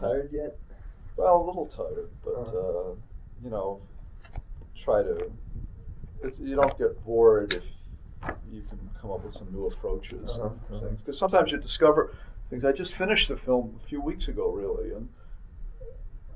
[0.00, 0.58] Tired yet?
[1.16, 2.58] Well, a little tired, but Uh-huh.
[2.58, 2.94] uh,
[3.42, 3.80] you know,
[4.84, 5.32] try to.
[6.22, 7.64] It's, you don't get bored if
[8.50, 10.80] you can come up with some new approaches Uh-huh, and uh-huh.
[10.86, 11.00] things.
[11.00, 12.12] Because sometimes you discover
[12.50, 12.64] things.
[12.64, 15.08] I just finished the film a few weeks ago, really, and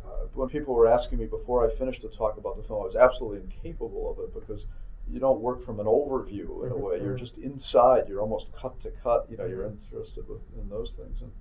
[0.04, 2.86] uh, when people were asking me before I finished to talk about the film, I
[2.86, 4.64] was absolutely incapable of it because
[5.08, 7.00] you don't work from an overview in a Mhm, way.
[7.02, 7.18] You're mhm.
[7.18, 8.08] just inside.
[8.08, 9.26] You're almost cut to cut.
[9.30, 9.78] You know, you're Mhm.
[9.82, 11.20] interested with, in those things.
[11.20, 11.32] And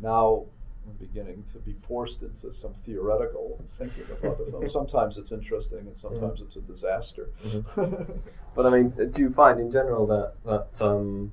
[0.00, 0.46] now
[0.92, 4.68] beginning to be forced into some theoretical thinking about the film.
[4.80, 7.28] Sometimes it's interesting, and sometimes it's a disaster.
[8.56, 11.32] But I mean, do you find in general that that um,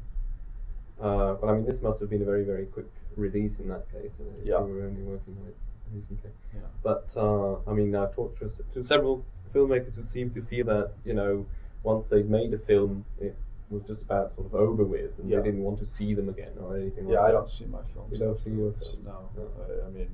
[0.99, 3.91] uh, well, I mean, this must have been a very very quick release in that
[3.91, 4.13] case.
[4.19, 4.59] uh, Yeah.
[4.59, 5.55] You were only working on it
[5.93, 6.31] recently.
[6.53, 6.61] Yeah.
[6.83, 9.23] But uh, I mean, I've talked to, to several
[9.53, 11.45] filmmakers who seem to feel that you know
[11.83, 13.35] once they've made a film, it
[13.71, 15.37] was just about sort of over with, and Yeah.
[15.37, 17.07] they didn't want to see them again or anything.
[17.07, 17.37] yeah, like I that.
[17.37, 18.11] don't see my films.
[18.11, 19.05] You don't see your films?
[19.05, 19.47] No, No.
[19.63, 20.09] I, I mean,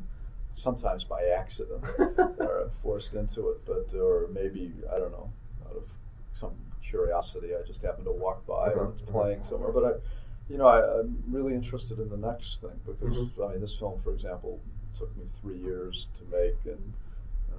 [0.51, 1.83] sometimes by accident,
[2.39, 5.29] or forced into it, but or maybe I don't know,
[5.65, 5.83] out of
[6.39, 6.53] some
[6.87, 9.11] curiosity, I just happen to walk by Uh-huh, and it's uh-huh.
[9.11, 9.71] playing somewhere.
[9.71, 9.91] But I,
[10.49, 13.43] you know, I, I'm really interested in the next thing because Mhm.
[13.43, 14.59] I mean, this film, for example,
[14.97, 16.93] took me three years to make, and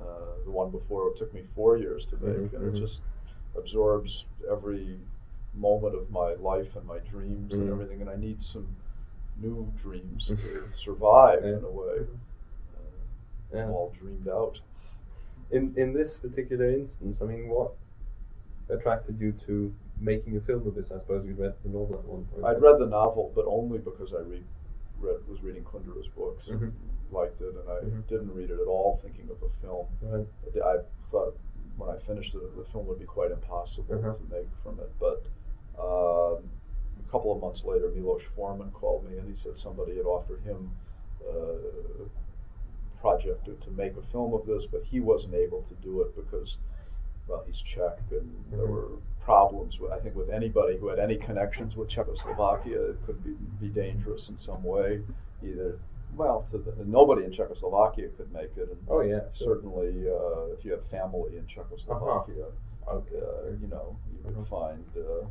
[0.00, 3.03] uh, the one before it took me four years to make, Mhm, and it just
[3.56, 4.98] absorbs every
[5.59, 7.73] moment of my life and my dreams and Mhm.
[7.73, 8.67] everything, and I need some
[9.41, 11.98] new dreams to survive in a way.
[12.00, 12.81] Uh,
[13.53, 13.65] Yeah.
[13.65, 14.61] I'm all dreamed out.
[15.50, 17.73] In in this particular instance, I mean, what
[18.69, 20.91] attracted you to making a film of this?
[20.92, 22.45] I suppose you read the novel at one point.
[22.45, 24.45] I'd read the novel, but only because I read,
[25.00, 26.72] read was reading Kundera's books, and Mhm.
[27.11, 28.06] liked it, and I Mhm.
[28.09, 29.87] didn't read it at all thinking of a film.
[30.03, 30.27] Right.
[30.62, 31.34] I thought
[31.78, 34.15] when I finished it, the film would be quite impossible Uh-huh.
[34.15, 34.91] to make from it.
[34.98, 35.22] But
[35.79, 36.51] um,
[37.07, 40.41] a couple of months later, Milos Forman called me and he said somebody had offered
[40.43, 40.71] him
[41.27, 45.75] uh, a project to, to make a film of this, but he wasn't able to
[45.77, 46.59] do it because,
[47.27, 48.71] well, he's Czech and there Mhm.
[48.71, 48.88] were
[49.21, 52.81] problems with, I think, with anybody who had any connections with Czechoslovakia.
[52.91, 55.03] It could be, be dangerous in some way,
[55.43, 55.78] either.
[56.17, 59.21] Well, to the, nobody in Czechoslovakia could make it, and Oh yeah.
[59.34, 59.56] Sure.
[59.56, 62.47] certainly uh, if you have family in Czechoslovakia,
[62.88, 63.17] Okay.
[63.21, 64.44] uh, you know, you would Uh-huh.
[64.49, 65.27] find uh,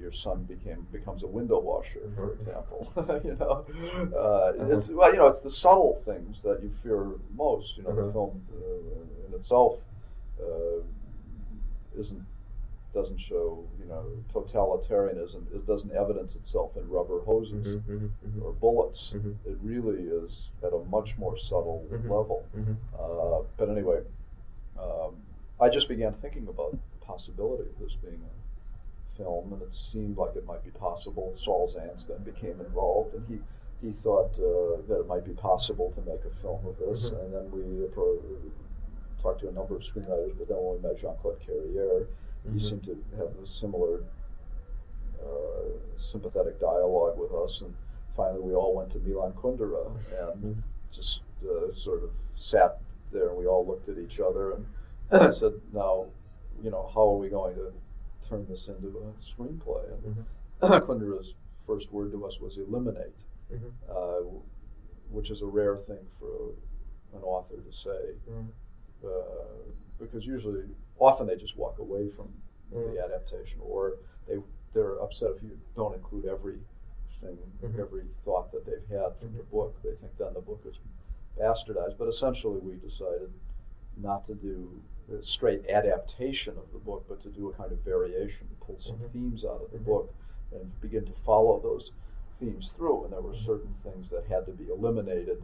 [0.00, 2.40] your son became becomes a window washer, for Mhm.
[2.40, 2.80] example.
[3.24, 3.64] you know,
[4.14, 4.76] uh, Uh-huh.
[4.76, 7.00] it's well, you know, it's the subtle things that you fear
[7.34, 7.76] most.
[7.76, 8.06] You know, Uh-huh.
[8.06, 9.80] the film uh, in itself
[10.40, 10.80] uh,
[11.98, 12.22] isn't
[12.94, 15.42] doesn't show you know totalitarianism.
[15.54, 18.42] It doesn't evidence itself in rubber hoses Mhm, mhm, mhm.
[18.44, 19.12] or bullets.
[19.14, 19.34] Mhm.
[19.44, 22.08] It really is at a much more subtle Mhm.
[22.10, 22.44] level.
[22.98, 24.00] Uh, but anyway,
[24.78, 25.14] um,
[25.60, 28.35] I just began thinking about the possibility of this being a
[29.16, 31.34] film, and it seemed like it might be possible.
[31.38, 33.38] Saul Zaentz then became involved, and he
[33.86, 37.10] he thought uh, that it might be possible to make a film of this.
[37.10, 37.20] Mhm.
[37.24, 38.22] And then we appro-
[39.20, 42.06] talked to a number of screenwriters, but then when we met Jean Claude Carrière,
[42.44, 42.62] he Mhm.
[42.62, 44.02] seemed to have a similar
[45.22, 47.74] uh, sympathetic dialogue with us, and
[48.16, 49.86] finally we all went to Milan Kundera
[50.30, 50.62] and Mhm.
[50.92, 52.78] just uh, sort of sat
[53.12, 54.66] there and we all looked at each other and
[55.10, 56.06] I said, now,
[56.62, 57.72] you know, how are we going to
[58.28, 59.84] turn this into a screenplay?
[60.04, 60.24] And
[60.62, 60.86] Mhm.
[60.86, 61.34] Kundera's
[61.66, 63.14] first word to us was eliminate,
[63.52, 63.72] Mhm.
[63.88, 64.22] uh,
[65.10, 66.52] which is a rare thing for
[67.16, 68.48] an author to say Mhm.
[69.04, 69.62] uh,
[69.98, 70.64] because usually,
[70.98, 72.32] often they just walk away from
[72.72, 72.92] Mm.
[72.94, 77.78] the adaptation, or they they're upset if you don't include everything, Mhm.
[77.78, 79.50] every thought that they've had from the Mhm.
[79.50, 79.80] book.
[79.82, 80.78] They think then the book is
[81.38, 81.96] bastardized.
[81.96, 83.32] But essentially, we decided
[83.96, 84.68] not to do
[85.12, 88.96] a straight adaptation of the book, but to do a kind of variation, pull some
[88.98, 89.12] Mhm.
[89.12, 89.84] themes out of the Mhm.
[89.84, 90.14] book,
[90.52, 91.92] and begin to follow those
[92.38, 93.04] themes through.
[93.04, 93.44] And there were Mhm.
[93.44, 95.42] certain things that had to be eliminated.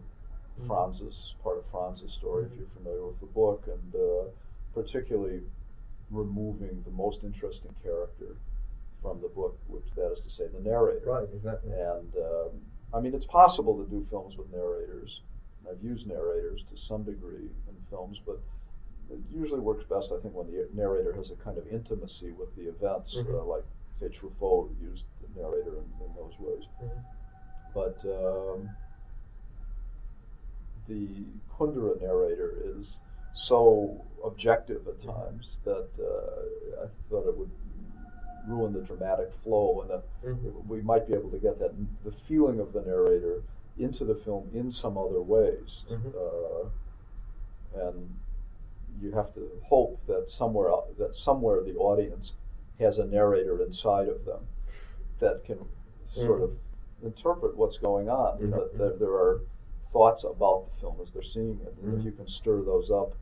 [0.60, 0.66] Mhm.
[0.66, 2.58] Franz's part of Franz's story, if Mhm.
[2.58, 4.30] you're familiar with the book, and uh,
[4.74, 5.42] particularly
[6.10, 8.36] removing the most interesting character
[9.00, 11.06] from the book, which that is to say the narrator.
[11.06, 11.28] Right.
[11.32, 11.72] Exactly.
[11.72, 12.60] And um,
[12.92, 15.22] I mean, it's possible to do films with narrators.
[15.68, 18.40] I've used narrators to some degree in films, but
[19.12, 22.54] it usually works best, I think, when the narrator has a kind of intimacy with
[22.56, 23.34] the events, Mhm.
[23.34, 23.64] uh, like
[24.00, 26.64] say Truffaut used the narrator in, in those ways.
[26.82, 27.00] Mhm.
[27.74, 28.68] But um,
[30.88, 31.24] the
[31.56, 33.00] Kundera narrator is
[33.34, 37.50] so objective at times that uh, I thought it would
[38.46, 40.66] ruin the dramatic flow, and that Mhm.
[40.66, 41.72] we might be able to get that
[42.04, 43.42] the feeling of the narrator
[43.78, 45.84] into the film in some other ways.
[45.88, 46.14] Mhm.
[46.14, 46.68] Uh,
[47.74, 48.18] and
[49.02, 52.32] you have to hope that somewhere that somewhere the audience
[52.78, 54.46] has a narrator inside of them
[55.18, 55.58] that can
[56.06, 56.44] sort Mhm.
[56.44, 56.58] of
[57.02, 58.50] interpret what's going on.
[58.50, 58.78] Know, Mhm.
[58.78, 59.40] there, there are
[59.92, 61.98] thoughts about the film as they're seeing it, and Mhm.
[61.98, 63.12] if you can stir those up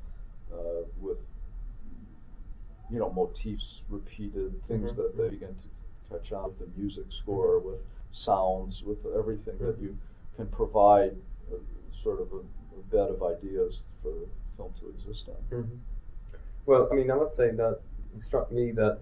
[0.53, 1.19] uh, with
[2.91, 4.97] you know motifs repeated, things Mhm.
[4.97, 5.69] that they begin to
[6.09, 7.81] catch on with the music score, with
[8.11, 9.83] sounds, with everything that Mhm.
[9.83, 9.99] you
[10.37, 11.17] can provide
[11.53, 14.13] a, sort of a, a bed of ideas for
[14.61, 15.37] film to exist on.
[15.51, 15.79] Mhm.
[16.67, 17.81] Well, I mean, I must say that
[18.17, 19.01] it struck me that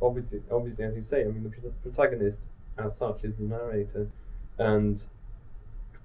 [0.00, 2.40] obviously, obviously, as you say, I mean, the protagonist
[2.78, 4.08] as such is the narrator,
[4.58, 5.04] and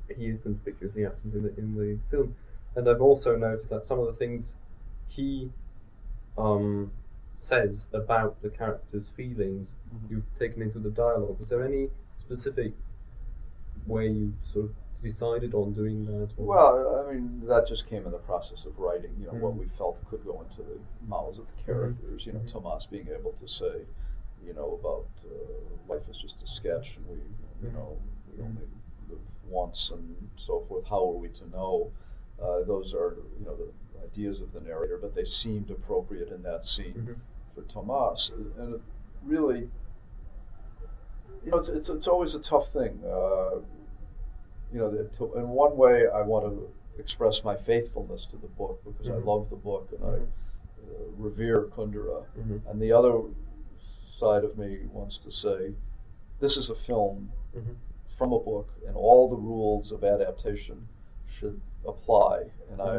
[0.07, 2.35] he is conspicuously absent in the in the film.
[2.75, 4.53] And I've also noticed that some of the things
[5.07, 5.51] he
[6.37, 6.91] um,
[7.33, 10.09] says about the character's feelings, Mhm.
[10.09, 11.39] you've taken into the dialogue.
[11.39, 12.73] Was there any specific
[13.87, 14.75] way you sort of
[15.09, 16.29] decided on doing that?
[16.37, 19.53] or- Well, I mean, that just came in the process of writing, you know, what
[19.53, 19.59] Mhm.
[19.59, 22.25] we felt could go into the mouths of the characters.
[22.25, 22.51] You know, Mhm.
[22.51, 23.85] Tomas being able to say,
[24.45, 27.17] you know, about uh, life is just a sketch and we,
[27.63, 27.73] you Mhm.
[27.73, 27.97] know,
[28.31, 28.67] we only
[29.09, 29.19] live
[29.49, 30.85] once and so forth.
[30.85, 31.91] How are we to know?
[32.41, 33.71] Uh, those are, you know, the
[34.03, 37.15] ideas of the narrator, but they seemed appropriate in that scene Mhm.
[37.53, 38.31] for Tomas.
[38.57, 38.81] And it
[39.23, 39.69] really,
[41.43, 43.03] you know, it's, it's, it's always a tough thing.
[43.05, 43.59] Uh,
[44.75, 46.69] you know, to, in one way, I want to
[46.99, 49.15] express my faithfulness to the book because Mhm.
[49.15, 52.25] I love the book and I uh, revere Kundera.
[52.37, 52.61] Mhm.
[52.69, 53.21] And the other
[54.05, 55.73] side of me wants to say,
[56.41, 57.75] this is a film Mhm.
[58.17, 60.87] from a book, and all the rules of adaptation
[61.27, 62.51] should apply.
[62.71, 62.97] And I,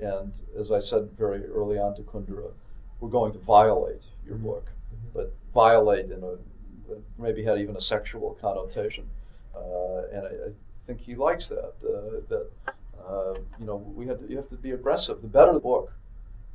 [0.00, 2.52] and as I said very early on to Kundera,
[3.00, 4.42] we're going to violate your Mhm.
[4.44, 5.12] book, Mhm.
[5.14, 6.36] but violate in a
[7.18, 9.08] maybe had even a sexual connotation,
[9.54, 10.52] uh, and I, I
[10.86, 11.72] think he likes that.
[11.84, 12.50] Uh, that
[13.06, 15.20] uh, you know, we had to, you have to be aggressive.
[15.22, 15.92] The better the book,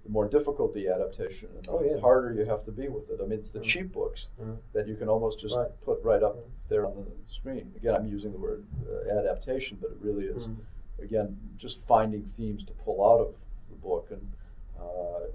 [0.06, 2.00] the more difficult the adaptation, and the Oh, yeah.
[2.00, 3.20] harder you have to be with it.
[3.22, 3.64] I mean, it's the Mhm.
[3.64, 4.58] cheap books Mhm.
[4.74, 5.70] that you can almost just Right.
[5.82, 6.46] put right up Right.
[6.70, 7.74] there on the screen.
[7.76, 10.56] Again, I'm using the word uh, adaptation, but it really is, Mhm.
[11.00, 13.36] again, just finding themes to pull out of
[13.70, 14.10] the book.
[14.12, 14.32] And,
[14.80, 15.26] uh,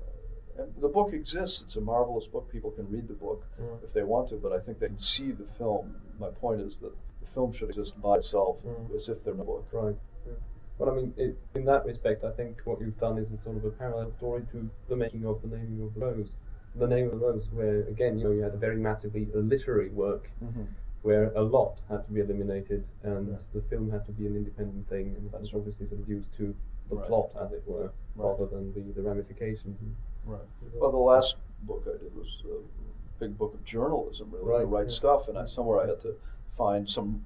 [0.56, 1.60] and the book exists.
[1.62, 2.48] It's a marvelous book.
[2.48, 3.82] People can read the book Mhm.
[3.84, 5.94] if they want to, but I think they can see the film.
[6.18, 6.92] My point is that
[7.34, 8.94] film should exist by itself Mhm.
[8.94, 9.64] as if they're in a book.
[9.73, 9.96] Right.
[10.26, 10.32] Yeah.
[10.79, 13.56] Well, I mean, it, in that respect, I think what you've done is a sort
[13.56, 16.37] of a parallel story to the making of the Naming of the Rose.
[16.76, 19.90] The Name of the Rose, where again, you know, you had a very massively literary
[19.90, 20.62] work Mm-hmm.
[21.02, 23.38] where a lot had to be eliminated, and Yeah.
[23.52, 26.55] the film had to be an independent thing, and That's obviously sort of used to
[26.88, 27.06] the Right.
[27.08, 27.93] plot, as it were, Right.
[28.17, 29.78] rather than the, the ramifications.
[29.81, 29.94] And,
[30.25, 30.40] Right.
[30.75, 34.67] Well, the last book I did was a big book of journalism, really, Right, to
[34.67, 34.93] write yeah.
[34.93, 36.14] stuff, and I, somewhere I had to
[36.62, 37.25] find some,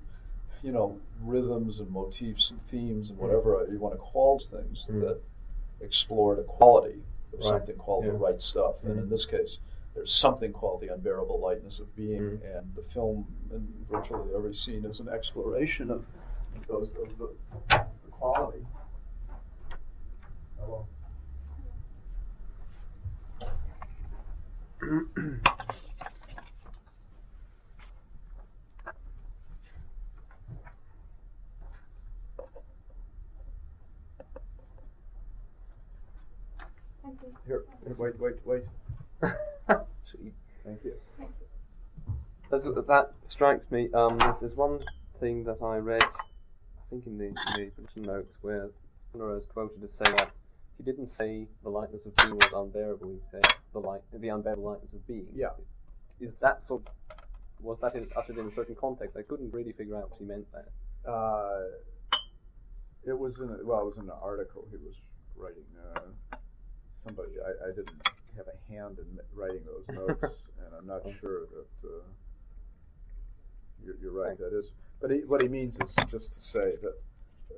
[0.63, 5.01] you know, rhythms and motifs and themes and whatever you want to call things Mm.
[5.01, 5.21] that
[5.81, 7.03] explored a quality
[7.33, 8.77] of Right, something called the right stuff.
[8.83, 9.03] And Mm.
[9.03, 9.59] in this case,
[9.95, 12.57] there's something called the unbearable lightness of being, Mm.
[12.57, 16.05] and the film in virtually every scene is an exploration of
[16.67, 17.29] those of the,
[18.05, 18.67] the quality.
[20.59, 20.87] Hello.
[37.49, 37.63] You.
[37.85, 38.63] Here, wait, wait, wait.
[40.65, 40.95] Thank you.
[42.51, 43.89] That's, that strikes me.
[43.93, 44.81] Um, there's, there's one
[45.21, 48.71] thing that I read, I think in the, in the production notes, where
[49.13, 50.31] Fuller is quoted as saying that
[50.77, 53.09] he didn't say the lightness of being was unbearable.
[53.09, 55.27] He said the light, the unbearable lightness of being.
[55.35, 55.51] Yeah.
[56.21, 56.83] Is that sort?
[57.61, 59.17] Was that in, uttered in a certain context?
[59.17, 61.13] I couldn't really figure out what he meant there.
[61.13, 61.69] Uh,
[63.05, 64.97] it was in a, well, it was in an article he was
[65.37, 65.65] writing.
[65.95, 66.01] Uh,
[67.07, 68.03] somebody I, I didn't
[68.37, 72.03] have a hand in writing those notes, and I'm not sure that uh,
[73.85, 74.37] you're, you're right.
[74.39, 76.95] That is, but he, what he means is just to say that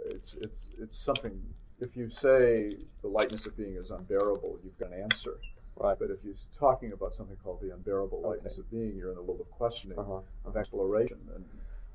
[0.06, 1.42] it's it's it's something.
[1.80, 5.38] If you say the lightness of being is unbearable, you've got an answer.
[5.76, 5.96] Right.
[5.96, 8.62] But if you're talking about something called the unbearable lightness Okay.
[8.62, 10.20] of being, you're in the world of questioning Uh-huh.
[10.44, 11.44] of exploration, and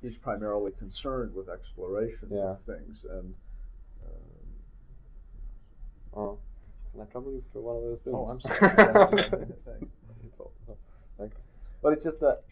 [0.01, 2.51] he's primarily concerned with exploration Yeah.
[2.51, 3.03] of things.
[3.10, 3.36] And
[4.05, 4.19] um,
[6.15, 6.39] Oh.
[6.94, 8.18] Can I trouble you for one of those films?
[8.18, 9.48] Oh, I'm sorry.
[11.82, 12.44] Well, it's just that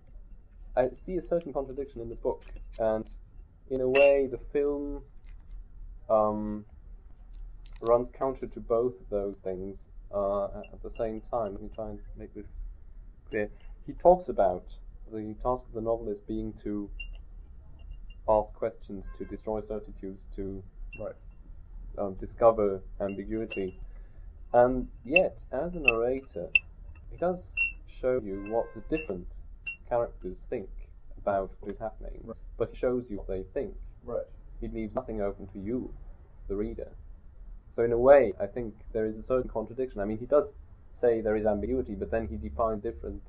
[0.76, 2.44] I see a certain contradiction in the book,
[2.80, 3.10] and
[3.70, 5.04] in a way, the film
[6.10, 6.66] um,
[7.82, 11.54] runs counter to both of those things uh, at at the same time.
[11.54, 12.48] Let me try and make this
[13.30, 13.50] clear.
[13.86, 14.66] He talks about
[15.12, 16.90] the task of the novelist being to
[18.28, 20.64] ask questions, to destroy certitudes, to
[21.00, 21.16] right,
[21.98, 23.74] um, discover ambiguities.
[24.54, 26.50] And yet, as a narrator,
[27.10, 27.54] he does
[27.88, 29.28] show you what the different
[29.88, 30.70] characters think
[31.18, 32.38] about what is happening, Right.
[32.58, 33.76] but he shows you what they think.
[34.04, 34.26] Right.
[34.60, 35.94] he leaves nothing open to you,
[36.48, 36.92] the reader.
[37.76, 40.02] So in a way, I think there is a certain contradiction.
[40.02, 40.46] I mean, he does
[41.00, 43.22] say there is ambiguity, but then he defines different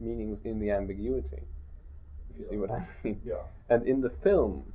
[0.00, 1.42] meanings in the ambiguity.
[2.30, 3.20] If you see what I mean.
[3.24, 3.42] Yeah.
[3.68, 4.72] And in the film,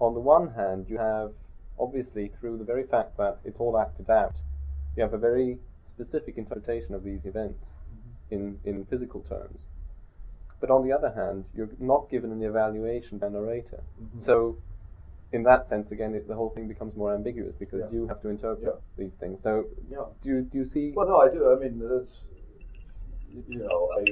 [0.00, 1.32] on the one hand, you have
[1.78, 4.36] obviously through the very fact that it's all acted out,
[4.96, 7.76] you have a very specific interpretation of these events
[8.30, 9.66] in, in physical terms.
[10.60, 13.82] But on the other hand, you're not given an evaluation by a narrator.
[14.02, 14.20] Mhm.
[14.22, 14.58] So,
[15.32, 17.92] in that sense, again, it, the whole thing becomes more ambiguous because Yeah.
[17.92, 18.80] you have to interpret Yeah.
[18.96, 19.40] these things.
[19.40, 20.04] So, Yeah.
[20.22, 20.92] do you, do you see?
[20.92, 21.50] Well, no, I do.
[21.50, 22.20] I mean, it's
[23.48, 24.04] you- know, I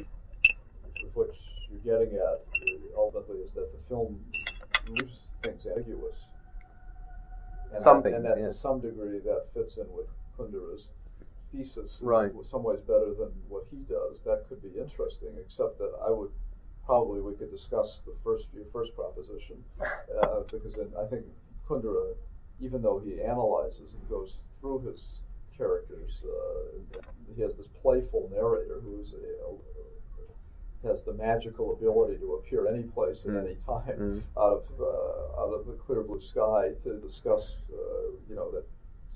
[1.15, 1.31] what
[1.71, 2.41] you're getting at
[2.97, 4.25] ultimately is that the film
[4.89, 6.27] leaves things ambiguous.
[7.73, 8.49] And Some that, and that yes.
[8.49, 10.07] to some degree that fits in with
[10.39, 10.89] Kundera's
[11.53, 12.01] thesis.
[12.03, 12.31] Right.
[12.33, 14.21] In some ways better than what he does.
[14.25, 16.31] That could be interesting, except that I would
[16.87, 21.25] probably we could discuss the first your first proposition uh, because then I think
[21.69, 22.15] Kundera,
[22.61, 25.21] even though he analyzes and goes through his
[25.57, 27.01] characters, uh,
[27.35, 33.25] he has this playful narrator who's a, has the magical ability to appear any place
[33.27, 33.45] at Mm.
[33.45, 34.23] any time Mm.
[34.41, 37.77] out of uh, out of the clear blue sky to discuss, uh,
[38.29, 38.65] you know, that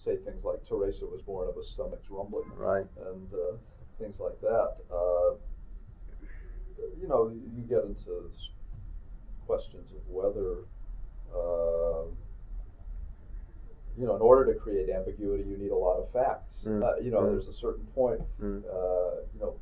[0.03, 2.87] say things like Teresa was born of a stomach's rumbling Right.
[3.07, 3.57] and uh,
[3.99, 4.77] things like that.
[4.91, 5.35] Uh,
[7.01, 8.31] you know, you get into
[9.47, 10.65] questions of whether,
[11.33, 12.05] uh,
[13.97, 16.65] you know, in order to create ambiguity, you need a lot of facts.
[16.67, 16.83] Mm.
[16.83, 17.31] Uh, you know, Mm.
[17.33, 18.21] there's a certain point.
[18.41, 18.65] Mm.
[18.65, 19.55] Uh, you know,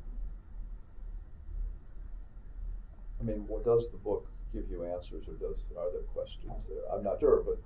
[3.20, 6.82] I mean, what does the book give you answers, or does are there questions there?
[6.92, 7.58] I'm not sure, but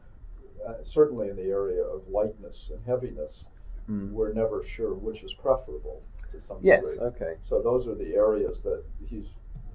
[0.66, 3.44] uh, certainly in the area of lightness and heaviness,
[3.90, 4.12] Mm.
[4.12, 6.00] we're never sure which is preferable
[6.32, 6.86] to some Yes.
[6.90, 7.06] degree.
[7.08, 7.36] Okay.
[7.46, 9.26] So those are the areas that he's,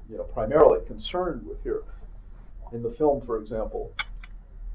[0.09, 1.83] you know, primarily concerned with here.
[2.71, 3.93] In the film, for example,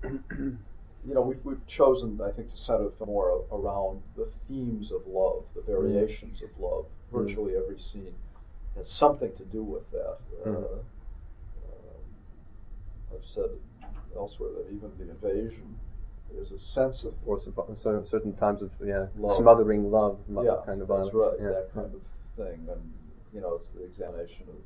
[0.04, 4.92] you know, we've, we've chosen, I think, to center the film more around the themes
[4.92, 6.86] of love, the variations of love.
[7.12, 7.18] Mm.
[7.24, 8.14] Virtually every scene
[8.76, 10.18] has something to do with that.
[10.46, 10.54] Mm.
[10.54, 12.04] Uh, um,
[13.12, 13.50] I've said
[14.16, 15.76] elsewhere that even the invasion
[16.40, 19.32] is a sense of Or so, so certain times of yeah Love.
[19.36, 21.14] smothering love, yeah, kind of that's violence.
[21.14, 21.48] right, Yeah.
[21.50, 22.02] that kind of
[22.36, 22.92] thing, and
[23.32, 24.56] you know, it's the examination of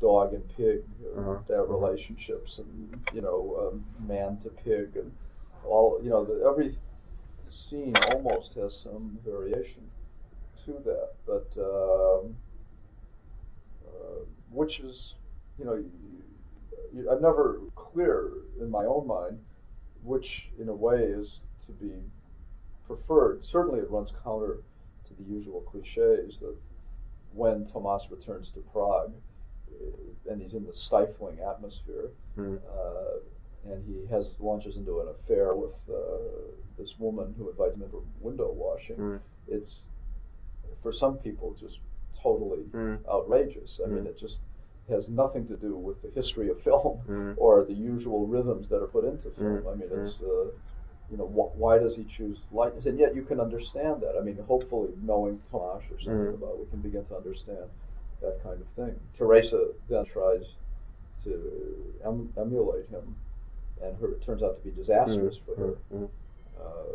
[0.00, 1.38] dog and pig, uh, Uh-huh.
[1.48, 3.38] their relationships, and you know,
[3.72, 5.10] um, man to pig, and
[5.64, 6.78] all you know, the, every
[7.50, 9.82] scene almost has some variation
[10.64, 12.36] to that, but um,
[13.86, 15.14] uh, which is,
[15.58, 15.90] you know, you,
[16.94, 18.30] you, I'm never clear
[18.60, 19.38] in my own mind
[20.04, 21.92] which, in a way, is to be
[22.86, 23.44] preferred.
[23.44, 24.58] Certainly, it runs counter
[25.06, 26.54] to the usual cliches that
[27.34, 29.12] when Tomas returns to Prague,
[29.70, 32.58] uh, and he's in the stifling atmosphere, Mm.
[32.76, 33.18] uh,
[33.70, 35.94] and he has launches into an affair with uh,
[36.78, 38.96] this woman who invites him in for window washing.
[38.96, 39.20] Mm.
[39.48, 39.82] It's
[40.82, 41.78] for some people just
[42.14, 43.06] totally Mm.
[43.06, 43.80] outrageous.
[43.84, 44.08] I mean, Mm.
[44.08, 44.40] it just
[44.90, 47.34] has nothing to do with the history of film Mm.
[47.44, 49.62] or the usual rhythms that are put into film.
[49.62, 49.72] Mm.
[49.72, 50.46] I mean, it's uh,
[51.10, 52.86] you know wh- why does he choose lightness?
[52.86, 54.14] And yet you can understand that.
[54.18, 56.34] I mean, hopefully knowing Tomas or something Mm.
[56.34, 57.66] about, it, we can begin to understand
[58.22, 58.94] that kind of thing.
[59.16, 60.44] Teresa then tries
[61.24, 61.32] to
[62.04, 63.16] em- emulate him,
[63.82, 65.74] and her it turns out to be disastrous for her.
[66.60, 66.92] Uh,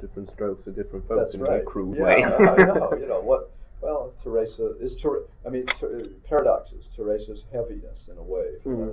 [0.00, 1.60] Different strokes for different folks in right.
[1.60, 2.24] a crude yeah, way.
[2.24, 2.92] I know.
[2.98, 3.52] You know what?
[3.80, 4.96] Well, Teresa is.
[4.96, 6.86] Ter- I mean, ter- paradoxes.
[6.94, 8.76] Teresa's heaviness in a way, Mm.
[8.78, 8.92] wanna-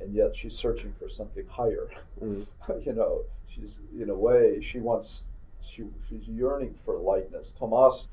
[0.00, 1.88] and yet she's searching for something higher.
[2.20, 2.46] Mm.
[2.86, 5.22] you know, she's in a way she wants.
[5.62, 7.52] She she's yearning for lightness.
[7.58, 8.08] Tomas,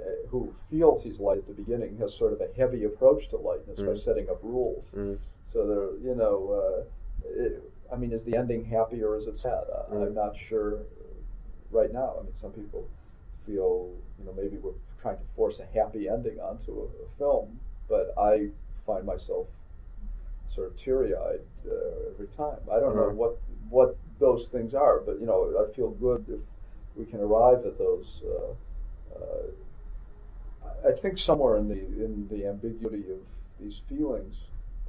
[0.00, 3.36] uh, who feels he's light at the beginning, has sort of a heavy approach to
[3.36, 3.98] lightness by Mm.
[3.98, 4.90] setting up rules.
[4.94, 5.18] Mm.
[5.46, 9.36] So there, you know, uh, it, I mean, is the ending happy or is it
[9.36, 9.64] sad?
[9.70, 10.06] I, Mm.
[10.06, 10.80] I'm not sure
[11.70, 12.16] right now.
[12.18, 12.86] I mean, some people
[13.46, 14.72] feel, you know, maybe we're
[15.04, 18.48] trying to force a happy ending onto a, a film, but I
[18.86, 19.46] find myself
[20.48, 22.60] sort of teary-eyed uh, every time.
[22.72, 23.16] I don't know Mhm.
[23.16, 23.36] what
[23.68, 26.40] what those things are, but you know, I feel good if
[26.96, 28.22] we can arrive at those.
[28.32, 28.52] Uh,
[29.18, 29.46] uh,
[30.68, 33.20] I- I think somewhere in the in the ambiguity of
[33.60, 34.34] these feelings,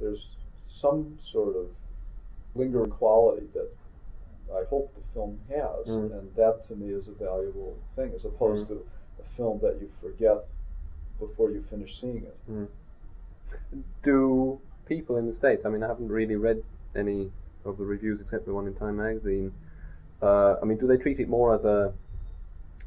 [0.00, 0.24] there's
[0.66, 1.66] some sort of
[2.54, 3.68] lingering quality that
[4.60, 6.12] I hope the film has, Mm.
[6.18, 8.68] and that to me is a valuable thing, as opposed Mm.
[8.68, 8.86] to
[9.18, 10.44] a film that you forget
[11.18, 12.36] before you finish seeing it.
[12.50, 12.68] Mm.
[14.02, 16.62] Do people in the States, I mean, I haven't really read
[16.94, 17.30] any
[17.64, 19.52] of the reviews except the one in Time magazine.
[20.22, 21.92] Uh, I mean, do they treat it more as a,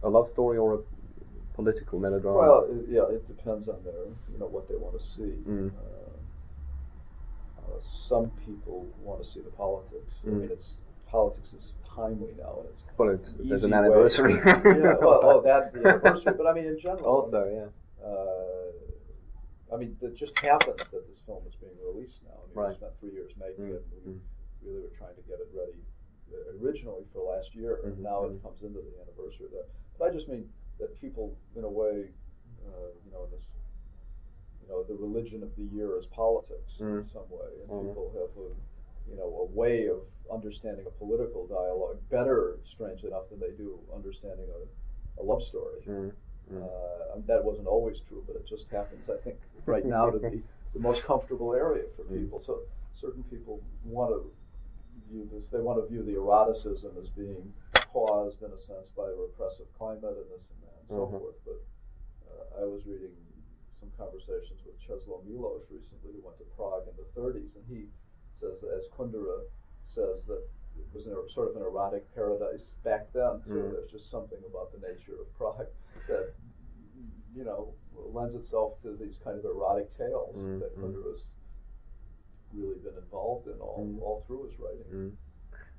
[0.04, 0.80] a love story or a
[1.56, 2.38] political melodrama?
[2.40, 5.34] Well, it, yeah, it depends on their, you know, what they want to see.
[5.48, 5.72] Mm.
[5.72, 5.72] Uh,
[7.60, 10.14] uh, some people want to see the politics.
[10.26, 10.42] I Mm.
[10.42, 10.70] mean, it's
[11.08, 14.34] politics is timely now, and it's Well, it's, there's an anniversary.
[14.46, 14.96] yeah.
[15.00, 18.06] Well, oh, that the anniversary, but I mean, in general, also, yeah.
[18.06, 22.32] uh, I mean, it just happens that this film is being released now.
[22.42, 22.70] I mean, Right.
[22.70, 23.84] we spent three years making Mm, it.
[23.92, 24.20] And we mm.
[24.66, 25.78] really were trying to get it ready
[26.34, 29.68] uh, originally for last year, and Mhm, now it comes into the anniversary of that.
[29.98, 32.10] But I just mean that people, in a way,
[32.66, 33.46] uh, you know, in this,
[34.62, 37.12] you know, the religion of the year is politics in Mm.
[37.12, 37.88] some way, and Mhm.
[37.88, 38.50] people have a,
[39.10, 40.00] you know, a way of
[40.32, 44.46] understanding a political dialogue better, strange enough, than they do understanding
[45.18, 45.82] a, a love story.
[45.88, 46.12] Mm,
[46.54, 46.64] mm.
[46.64, 50.20] Uh, and that wasn't always true, but it just happens, I think, right now to
[50.20, 52.20] be the most comfortable area for Mm.
[52.22, 52.40] people.
[52.40, 52.62] So
[52.96, 54.32] certain people want to
[55.10, 57.54] view this, they want to view the eroticism as being
[57.92, 61.20] caused, in a sense, by a repressive climate and this and that and so Mhm.
[61.20, 61.36] forth.
[61.46, 61.60] But
[62.30, 63.16] uh, I was reading
[63.80, 67.88] some conversations with Czesław Milosz recently, who went to Prague in the 30s, and he
[68.40, 69.42] says, as Kundera
[69.86, 70.42] says, that
[70.78, 73.42] it was an, sort of an erotic paradise back then.
[73.46, 73.72] So Mm.
[73.72, 75.68] there's just something about the nature of Prague
[76.08, 76.34] that
[77.36, 80.82] you know lends itself to these kind of erotic tales Mm, that mm.
[80.84, 81.26] Kundera's
[82.54, 84.02] really been involved in all, Mm.
[84.02, 84.86] all through his writing.
[84.92, 85.16] Mm.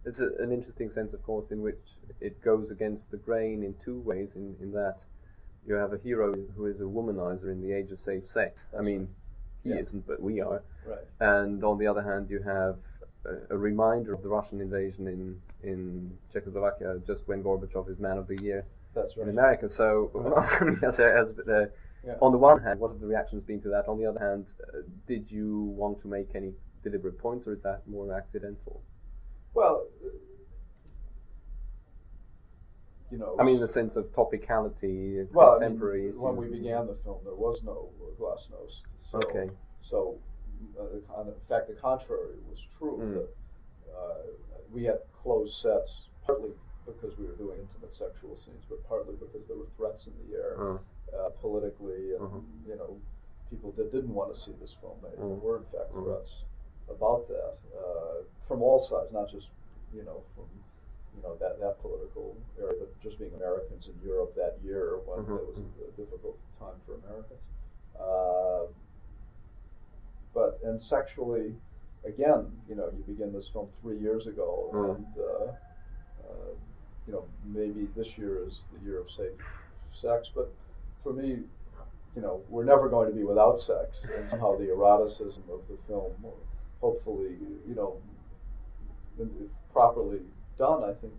[0.04, 1.80] It's a, an interesting sense, of course, in which
[2.20, 4.36] it goes against the grain in two ways.
[4.36, 5.04] In, in that
[5.66, 8.66] you have a hero who is a womanizer in the age of safe sex.
[8.72, 9.14] I That's mean,
[9.62, 9.78] he Yeah.
[9.80, 10.62] isn't, but we are.
[10.86, 11.06] Right.
[11.20, 12.76] And on the other hand, you have
[13.24, 18.18] a, a reminder of the Russian invasion in, in Czechoslovakia just when Gorbachev is Man
[18.18, 19.24] of the Year That's right.
[19.24, 19.68] in America.
[19.68, 20.10] So,
[20.64, 21.66] mean, as as uh,
[22.02, 22.16] Yeah.
[22.22, 23.84] on the one hand, what have the reactions been to that?
[23.86, 27.60] On the other hand, uh, did you want to make any deliberate points, or is
[27.60, 28.80] that more accidental?
[29.52, 29.84] Well,
[33.10, 33.36] you know.
[33.38, 37.18] I mean, the sense of topicality, well, I mean, contemporary when we began the film,
[37.24, 38.82] there was no glasnost.
[39.10, 39.50] So, Okay.
[39.82, 40.16] So,
[40.78, 42.98] uh, in fact, the contrary was true.
[43.00, 43.14] Mm.
[43.14, 43.28] That
[43.96, 44.22] uh,
[44.70, 46.50] we had closed sets, partly
[46.86, 50.36] because we were doing intimate sexual scenes, but partly because there were threats in the
[50.36, 50.56] air.
[50.58, 50.80] Oh,
[51.16, 52.44] uh, politically, and Mhm.
[52.68, 52.96] you know,
[53.50, 55.18] people that didn't want to see this film made.
[55.18, 55.40] Mhm.
[55.42, 56.04] were in fact Mhm.
[56.04, 56.44] threats
[56.88, 59.48] about that uh, from all sides, not just
[59.92, 60.46] you know from
[61.16, 65.24] you know that that political area, but just being Americans in Europe that year when
[65.26, 65.38] Mhm.
[65.40, 67.42] it was a, a difficult time for Americans.
[70.64, 71.54] And sexually,
[72.04, 74.96] again, you know, you begin this film three years ago, Mhm.
[74.96, 75.44] and uh,
[76.28, 76.52] uh,
[77.06, 79.38] you know maybe this year is the year of safe
[79.92, 80.50] sex, but
[81.02, 81.42] for me,
[82.14, 85.76] you know, we're never going to be without sex, and somehow the eroticism of the
[85.86, 86.12] film,
[86.80, 87.96] hopefully, you know,
[89.72, 90.20] properly
[90.56, 91.12] done, I think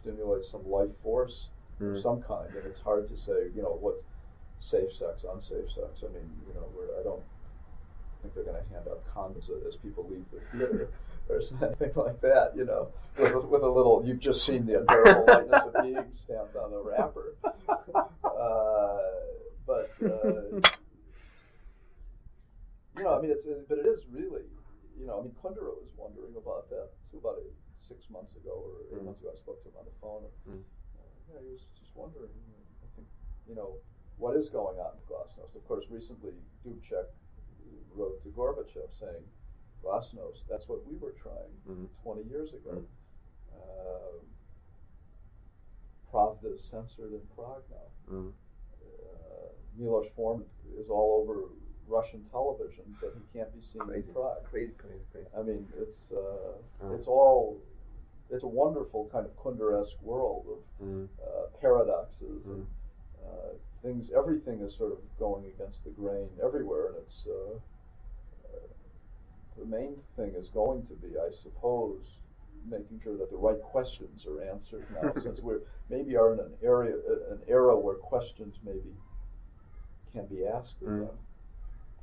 [0.00, 1.48] stimulates some life force
[1.80, 1.94] Mm.
[1.94, 4.02] of some kind, and it's hard to say, you know, what
[4.58, 6.02] safe sex, unsafe sex.
[6.02, 7.22] I mean, you know, we're, I don't
[8.22, 10.88] think they're going to hand out condoms as people leave the theater
[11.28, 14.80] or something like that, you know, with, a- with a little, you've just seen the
[14.80, 17.34] unbearable lightness of being stamped on the wrapper.
[18.38, 18.98] Uh,
[19.66, 20.54] but, uh,
[22.96, 24.46] you know, I mean, it's, but it is really,
[24.98, 28.50] you know, I mean, Kundera was wondering about that too, about eight, six months ago
[28.54, 29.06] or eight Mm.
[29.06, 29.30] months ago.
[29.34, 30.22] I spoke to him on the phone.
[30.46, 30.62] And,
[30.98, 32.30] uh, yeah, he was just wondering.
[32.82, 33.06] I think,
[33.48, 33.78] you know,
[34.18, 35.54] what is going on with Glasnost?
[35.56, 36.32] Of course, recently
[36.66, 37.06] Dubček
[37.94, 39.24] wrote to Gorbachev saying,
[39.84, 41.88] Glasnost, that's what we were trying Mm.
[42.02, 42.72] 20 years ago.
[42.82, 42.84] Mm.
[43.56, 44.18] Uh,
[46.12, 48.12] Pravda is censored in Prague now.
[48.16, 48.32] Mm.
[48.82, 50.46] Uh, Milos Forman
[50.78, 51.40] is all over
[51.86, 54.06] Russian television, but he can't be seen Crazy.
[54.08, 54.44] in Prague.
[54.44, 55.26] Crazy, crazy, crazy.
[55.36, 56.92] I mean, it's uh, Oh.
[56.94, 57.60] it's all
[58.30, 61.08] it's a wonderful kind of Kunderesque world of Mm.
[61.22, 62.52] uh, paradoxes Mm.
[62.52, 62.66] and
[63.24, 64.10] uh, things.
[64.16, 68.58] Everything is sort of going against the grain everywhere, and it's uh, uh,
[69.58, 72.04] the main thing is going to be, I suppose,
[72.68, 76.52] making sure that the right questions are answered now, since we're maybe are in an
[76.62, 78.92] area uh, an era where questions maybe
[80.12, 81.02] can be asked Mm.
[81.02, 81.16] again.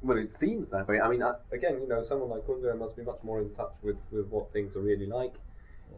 [0.02, 1.00] Well, it seems that way.
[1.00, 3.74] I mean, I, again, you know, someone like Kundera must be much more in touch
[3.82, 5.34] with, with what things are really like.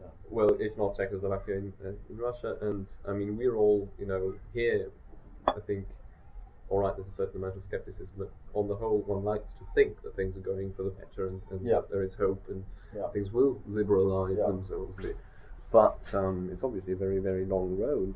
[0.00, 0.06] Yeah.
[0.30, 4.34] Well, if not Czechoslovakia in, uh, in Russia, and I mean, we're all, you know,
[4.54, 4.88] here.
[5.56, 5.86] I think,
[6.68, 9.64] all right, there's a certain amount of skepticism, but on the whole, one likes to
[9.74, 11.76] think that things are going for the better, and, and Yeah.
[11.76, 13.08] that there is hope, and Yeah.
[13.08, 14.46] things will liberalise Yeah.
[14.46, 15.16] themselves a bit.
[15.70, 18.14] But um, it's obviously a very, very long road.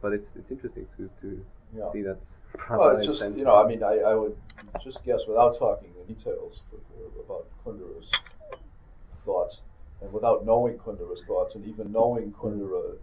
[0.00, 1.44] But it's it's interesting to to
[1.92, 2.18] see that.
[2.70, 4.36] Well, it's just you know, I mean, I, I would
[4.82, 6.76] just guess without talking the details for,
[7.24, 8.10] about Kundera's
[9.24, 9.62] thoughts,
[10.00, 12.96] and without knowing Kundera's thoughts, and even knowing Kundera,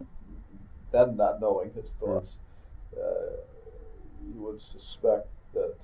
[0.92, 2.38] then not knowing his thoughts,
[2.96, 3.36] uh,
[4.32, 5.74] you would suspect that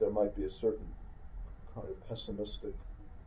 [0.00, 0.86] there might be a certain
[1.74, 2.74] kind of pessimistic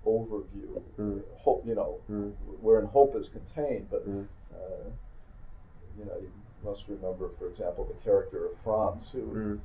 [0.06, 0.82] overview.
[1.00, 1.22] Mm.
[1.38, 2.34] Hope, you know, Mm.
[2.62, 4.28] wherein hope is contained, but Mm.
[4.54, 4.90] uh,
[5.98, 6.32] you know, you
[6.64, 9.62] must remember, for example, the character of Franz, who Mm.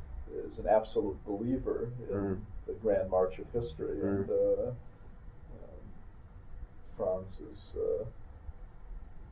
[0.46, 2.40] is an absolute believer in Mm.
[2.66, 4.20] the grand march of history, Mm.
[4.20, 5.92] and uh, um,
[6.96, 8.04] Franz is, uh,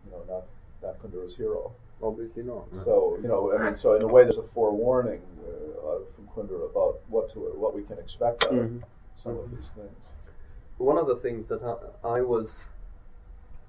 [0.05, 0.45] you know, not
[0.83, 1.75] not Kundera's hero.
[2.03, 2.73] Obviously not.
[2.73, 2.85] no.
[2.85, 6.27] So you know, I mean, so in a way, there's a forewarning uh, uh, from
[6.29, 8.83] Kundera about what to what we can expect out of Mhm.
[9.17, 9.97] some of these things.
[10.79, 12.67] One of the things that I, I was,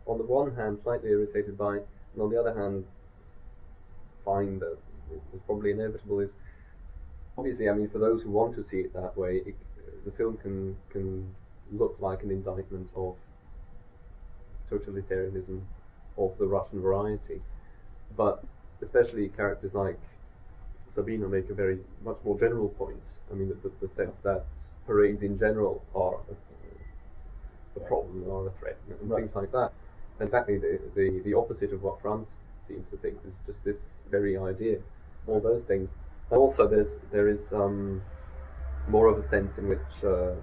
[0.05, 1.77] on the one hand, slightly irritated by,
[2.13, 2.85] and on the other hand,
[4.23, 4.77] find that
[5.11, 6.33] it was probably inevitable is
[7.37, 9.55] obviously, I mean, for those who want to see it that way, it,
[10.05, 11.35] the film can can
[11.73, 13.15] look like an indictment of
[14.69, 15.61] totalitarianism
[16.17, 17.41] of the Russian variety,
[18.15, 18.43] but
[18.81, 19.99] especially characters like
[20.87, 23.03] Sabina make a very much more general point.
[23.31, 24.45] I mean, the, the sense that
[24.85, 29.21] parades in general are a, a problem or a threat and Right.
[29.21, 29.71] things like that.
[30.19, 32.27] Exactly the, the the opposite of what Franz
[32.67, 33.77] seems to think is just this
[34.09, 34.79] very idea.
[35.27, 35.93] All those things.
[36.29, 38.01] And also, there's there is um,
[38.87, 40.33] more of a sense in which uh,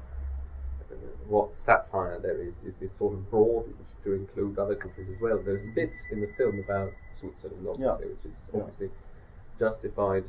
[1.26, 5.38] what satire there is, is is sort of broadened to include other countries as well.
[5.44, 8.60] There's a bit in the film about Switzerland, obviously, which is Yeah.
[8.60, 8.90] obviously
[9.58, 10.24] justified,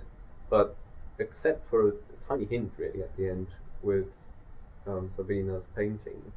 [0.49, 0.75] but
[1.19, 1.93] except for a
[2.27, 3.47] tiny hint really at the end
[3.83, 4.07] with
[4.87, 6.31] um, Sabina's painting,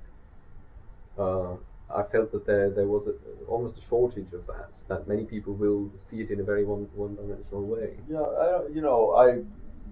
[1.19, 1.55] uh,
[1.95, 3.15] I felt that there there was a,
[3.49, 4.71] almost a shortage of that.
[4.89, 7.97] That many people will see it in a very one one dimensional way.
[8.09, 9.43] Yeah, I you know, I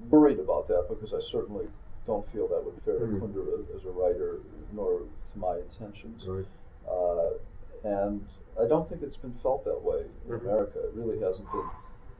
[0.09, 1.66] worried about that because I certainly
[2.11, 3.20] don't feel that would to Mm.
[3.20, 4.40] Kundera as a writer,
[4.73, 6.27] nor to my intentions.
[6.27, 6.46] Right.
[6.88, 7.35] Uh,
[7.85, 8.27] and
[8.59, 10.40] I don't think it's been felt that way in Mhm.
[10.42, 10.81] America.
[10.88, 11.68] It really hasn't been,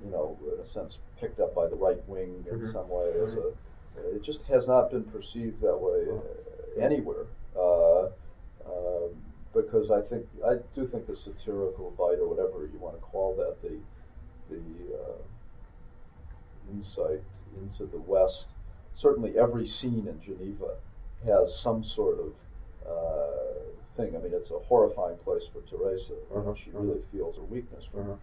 [0.05, 2.73] you know, in a sense, picked up by the right wing in Mhm.
[2.73, 3.53] some way as a.
[4.15, 7.27] It just has not been perceived that way uh, anywhere.
[7.57, 8.05] Uh,
[8.65, 9.11] um,
[9.53, 13.35] because I think I do think the satirical bite or whatever you want to call
[13.35, 13.77] that the
[14.51, 14.63] the
[15.03, 15.19] uh,
[16.71, 17.23] insight
[17.61, 18.47] into the West.
[18.95, 20.75] Certainly, every scene in Geneva
[21.25, 22.33] has some sort of
[22.87, 23.61] uh,
[23.97, 24.15] thing.
[24.17, 26.15] I mean, it's a horrifying place for Teresa.
[26.35, 26.81] Uh-huh, She uh-huh.
[26.81, 28.17] really feels a weakness from Uh-huh.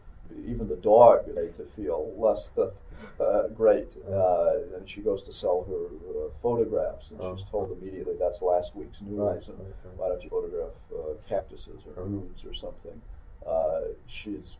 [0.45, 2.69] even the dog made to feel less than
[3.19, 3.97] uh, great.
[4.09, 7.51] Uh, and she goes to sell her uh, photographs, and she's Oh.
[7.51, 9.17] told immediately that's last week's news.
[9.19, 9.57] Right, and
[9.97, 13.01] why don't you photograph uh, cactuses or nudes or something?
[13.45, 14.57] Uh, she's,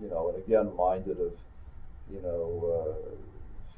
[0.00, 1.32] you know, and again minded of,
[2.10, 3.14] you know, uh,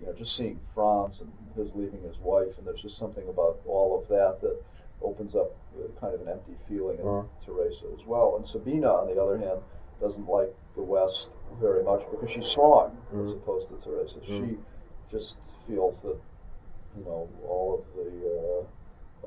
[0.00, 3.60] you know, just seeing Franz and his leaving his wife, and there's just something about
[3.66, 4.56] all of that that
[5.02, 5.54] opens up
[6.00, 7.24] kind of an empty feeling in Uh.
[7.44, 8.36] Teresa as well.
[8.36, 9.60] And Sabina, on the other hand,
[10.00, 11.30] doesn't like the West
[11.60, 13.36] very much because she's strong as Mhm.
[13.36, 14.22] opposed to Teresa.
[14.24, 14.58] She Mhm.
[15.08, 16.18] just feels that,
[16.96, 18.64] you know, all of the uh,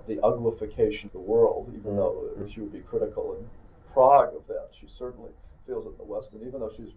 [0.08, 1.97] the uglification of the world, even Mhm.
[1.97, 3.49] though she would be critical in
[3.93, 5.32] Prague of that, she certainly
[5.65, 6.34] feels it in the West.
[6.34, 6.93] And even though she's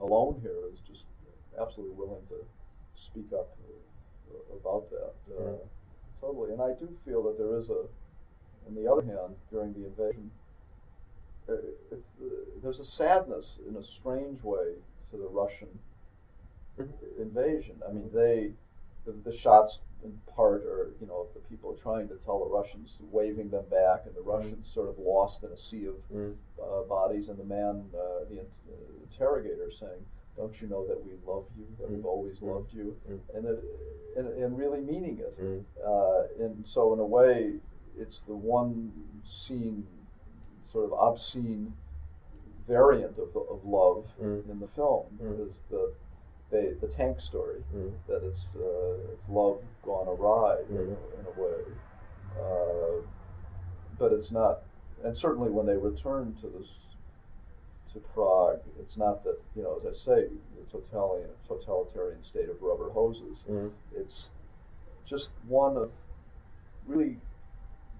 [0.00, 1.04] alone here, is just
[1.58, 2.44] absolutely willing to
[3.00, 3.56] speak up
[4.52, 5.12] about that.
[5.36, 5.58] Uh, Mhm.
[6.20, 6.52] Totally.
[6.52, 7.86] And I do feel that there is a,
[8.66, 10.30] on the other hand, during the invasion,
[11.48, 11.54] uh,
[11.90, 12.30] it's the,
[12.62, 14.74] there's a sadness in a strange way
[15.10, 15.68] to the Russian
[16.78, 16.92] Mhm.
[17.18, 17.82] invasion.
[17.88, 18.52] I mean, they
[19.06, 22.98] the, the shots in part are you know the people trying to tell the Russians
[23.10, 26.36] waving them back, and the Russians sort of lost in a sea of Mm.
[26.62, 28.50] uh, bodies, and the man, uh, the in-
[29.10, 30.04] interrogator, saying,
[30.40, 31.66] "Don't you know that we love you?
[31.78, 32.12] That we've Mm.
[32.14, 32.54] always Mm.
[32.54, 33.20] loved you?" Mm.
[33.34, 33.64] And, it,
[34.16, 35.38] and and really meaning it.
[35.38, 35.64] Mm.
[35.84, 37.60] Uh, and so, in a way,
[37.96, 38.90] it's the one
[39.24, 39.86] scene,
[40.72, 41.74] sort of obscene
[42.66, 44.48] variant of, of love Mm.
[44.48, 45.48] in the film Mm.
[45.48, 45.92] is the
[46.50, 47.92] the, the tank story Mm.
[48.06, 51.18] that it's uh, it's love gone awry in, Mm.
[51.18, 51.60] in a way,
[52.40, 53.02] uh,
[53.98, 54.62] but it's not.
[55.04, 56.79] And certainly, when they return to this
[57.92, 62.60] to Prague, it's not that you know, as I say, the totalitarian totalitarian state of
[62.62, 63.44] rubber hoses.
[63.50, 63.70] Mm.
[63.94, 64.28] It's
[65.06, 65.90] just one of
[66.86, 67.16] really,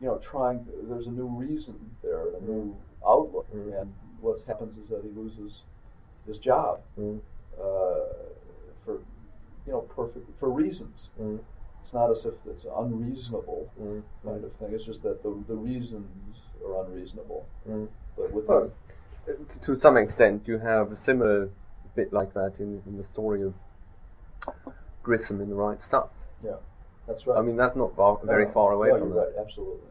[0.00, 0.64] you know, trying.
[0.84, 2.76] There's a new reason there, a new
[3.06, 3.80] outlook, Mm.
[3.80, 5.62] and what happens is that he loses
[6.26, 7.20] his job Mm.
[7.58, 8.04] uh,
[8.84, 8.94] for,
[9.66, 11.10] you know, perfect for reasons.
[11.20, 11.40] Mm.
[11.82, 14.02] It's not as if it's unreasonable Mm.
[14.22, 14.72] kind of thing.
[14.72, 17.46] It's just that the the reasons are unreasonable.
[18.16, 18.70] But with Well,
[19.64, 21.50] to, some extent, you have a similar
[21.94, 23.54] bit like that in, in the story of
[25.02, 26.10] Grissom in The Right Stuff.
[26.44, 26.56] yeah,
[27.06, 27.38] that's right.
[27.38, 29.16] I mean, that's not far, very No, far away no, from that.
[29.16, 29.88] Right, absolutely.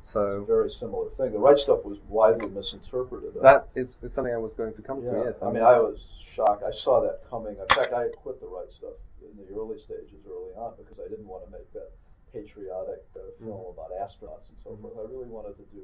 [0.00, 1.32] It's a So very similar thing.
[1.32, 3.34] The right stuff was widely misinterpreted.
[3.42, 5.22] that is, is something I was going to come to.
[5.26, 5.98] Yes, I mean, I was
[6.34, 6.62] shocked.
[6.64, 7.56] I saw that coming.
[7.58, 10.98] In fact, I had quit the right stuff in the early stages, early on, because
[10.98, 11.90] I didn't want to make that
[12.32, 13.74] patriotic uh, film Mhm.
[13.74, 14.94] about astronauts and so forth.
[14.98, 15.82] I really wanted to do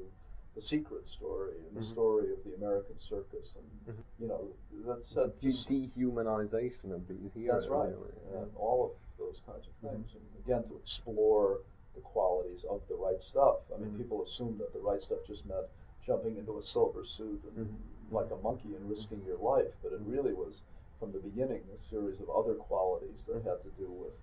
[0.59, 1.91] the secret story and the Mhm.
[1.91, 4.03] story of the American circus, and Mhm.
[4.19, 4.49] you know
[4.85, 7.63] that's that's De- dehumanization of these heroes.
[7.63, 9.91] that's right, know, and all of those kinds of Mhm.
[9.91, 10.15] things.
[10.15, 11.61] And again, to explore
[11.95, 13.59] the qualities of the right stuff.
[13.73, 13.97] I mean, Mhm.
[13.97, 15.67] people assume that the right stuff just meant
[16.01, 18.11] jumping into a silver suit and Mhm.
[18.11, 20.63] like a monkey and risking your life, but it really was
[20.99, 24.13] from the beginning a series of other qualities that had to do with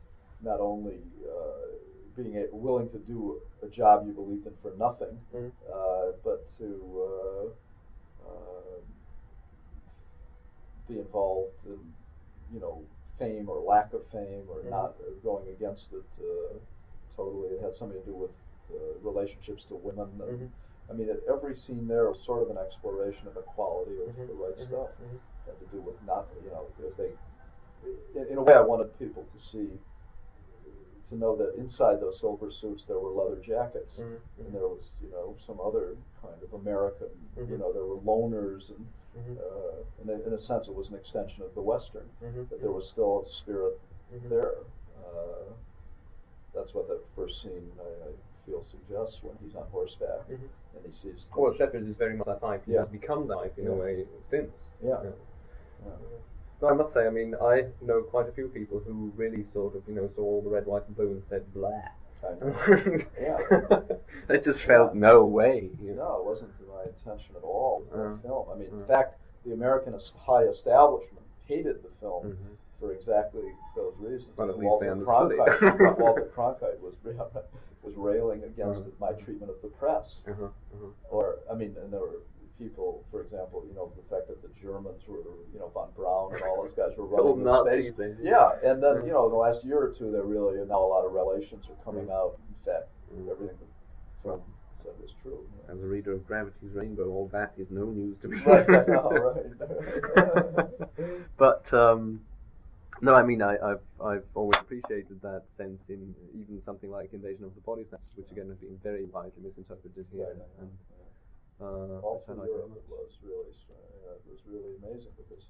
[0.41, 1.67] not only uh,
[2.17, 5.53] being a, willing to do a job you believed in for nothing, Mhm.
[5.73, 8.81] uh, but to uh, uh,
[10.89, 11.79] be involved in,
[12.53, 12.85] you know,
[13.19, 14.71] fame or lack of fame or Mhm.
[14.71, 16.59] not uh, going against it uh,
[17.17, 17.49] totally.
[17.55, 18.31] It had something to do with
[18.71, 20.21] uh, relationships to women.
[20.21, 20.51] And, Mhm.
[20.91, 24.17] I mean, at every scene there was sort of an exploration of equality or of
[24.17, 24.27] Mhm.
[24.29, 24.65] the right Mhm.
[24.65, 24.91] stuff.
[25.01, 25.21] Mhm.
[25.47, 27.17] Had to do with not, you know, because they,
[28.15, 29.81] in, in a way, I wanted people to see,
[31.11, 34.19] to know that inside those silver suits there were leather jackets, Mhm.
[34.39, 37.59] and there was, you know, some other kind of American, you Mhm.
[37.61, 39.39] know, there were loners, and Mhm.
[39.39, 42.49] uh, in, a, in a sense, it was an extension of the Western, Mhm.
[42.51, 43.79] but there was still a spirit
[44.13, 44.29] Mhm.
[44.29, 44.59] there.
[45.05, 45.53] Uh,
[46.53, 48.13] that's what that first scene I, I
[48.45, 50.49] feel suggests when he's on horseback Mhm.
[50.75, 51.31] and he sees.
[51.37, 52.65] Well, Shepard is very much that type.
[52.65, 52.81] He Yeah.
[52.81, 53.71] has become that type in Yeah.
[53.73, 54.69] a way since.
[54.83, 55.03] Yeah.
[55.03, 55.11] Yeah.
[55.85, 55.93] Yeah.
[56.61, 59.75] But I must say, I mean, I know quite a few people who really sort
[59.77, 61.71] of, you know, saw all the red, white, and blue and said, blah.
[63.21, 63.39] Yeah.
[64.27, 65.01] they just felt Yeah.
[65.01, 65.71] no way.
[65.83, 65.97] You know.
[66.09, 68.47] No, it wasn't my intention at all with Uh, the film.
[68.53, 68.87] I mean, in uh.
[68.87, 69.93] fact, the American
[70.27, 72.57] high establishment hated the film Mhm.
[72.81, 74.33] for exactly those reasons.
[74.37, 75.39] Well, at least they Walter understood it.
[75.39, 76.95] Cronkite- Walter Cronkite was
[77.83, 78.91] was railing against Uh-huh.
[78.99, 80.25] my treatment of the press.
[80.27, 80.87] Uh-huh, uh-huh.
[81.11, 82.19] Or, I mean, and there were
[82.59, 85.19] people, for example, you know, the fact that the Germans were,
[85.53, 87.93] you know, von Braun and all those guys were running the space.
[87.97, 88.17] then.
[88.23, 90.87] Yeah, and then you know, in the last year or two, there really now a
[90.87, 92.39] lot of revelations are coming out.
[92.49, 93.31] In fact, Mm.
[93.31, 93.69] everything
[94.23, 94.41] from
[94.83, 95.47] said was true.
[95.69, 98.37] As a reader of Gravity's Rainbow, all that is no news to me.
[98.45, 99.11] Right, know,
[100.17, 101.21] right.
[101.37, 102.21] but um,
[103.01, 107.45] no, I mean, I, I've I've always appreciated that sense in even something like Invasion
[107.45, 110.69] of the Body Snatchers, which again has been very widely misinterpreted here, Right, know.
[111.61, 113.73] Uh, All which through like Europe, it was really, str-
[114.09, 115.45] uh, it was really amazing because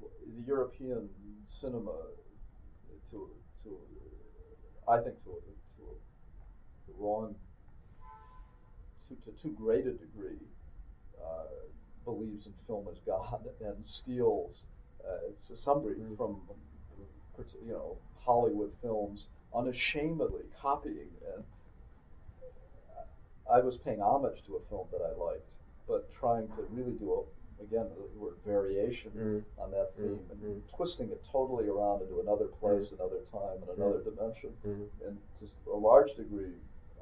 [0.00, 1.08] the European
[1.46, 1.92] cinema,
[3.10, 3.28] to
[3.64, 3.70] to,
[4.88, 5.40] I think to
[5.76, 5.82] to
[6.88, 7.34] a wrong,
[9.08, 10.40] to, to too great a degree,
[11.22, 11.44] uh,
[12.04, 14.64] believes in film as God and steals
[15.06, 16.16] uh, to some degree Mm.
[16.16, 16.40] from
[17.64, 21.44] you know Hollywood films unashamedly copying and
[23.52, 25.46] I was paying homage to a film that I liked,
[25.86, 29.42] but trying to really do a, again the word variation Mm.
[29.62, 30.76] on that Mm, theme and mm.
[30.76, 34.88] twisting it totally around into another place, another time, and another dimension, Mm.
[35.06, 36.54] and to a large degree,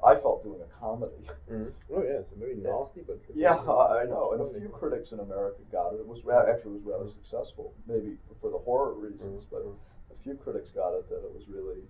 [0.03, 1.23] I felt doing a comedy.
[1.49, 1.71] Mm.
[1.93, 3.57] Oh yeah, it's a very nasty but Yeah,
[4.01, 5.99] I know, and a few critics in America got it.
[5.99, 9.75] It was ra- actually was rather successful, maybe for the horror reasons, Mm, but mm.
[10.11, 11.81] a few critics got it that it was really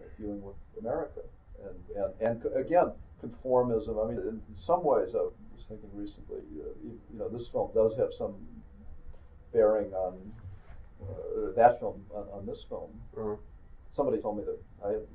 [0.00, 1.22] uh, dealing with America
[1.64, 4.04] and and and again conformism.
[4.04, 7.70] I mean, in some ways, I was thinking recently, uh, you, you know, this film
[7.74, 8.34] does have some
[9.52, 10.14] bearing on
[11.02, 12.90] uh, that film on, on this film.
[13.18, 13.36] Uh,
[13.94, 15.06] Somebody told me that I had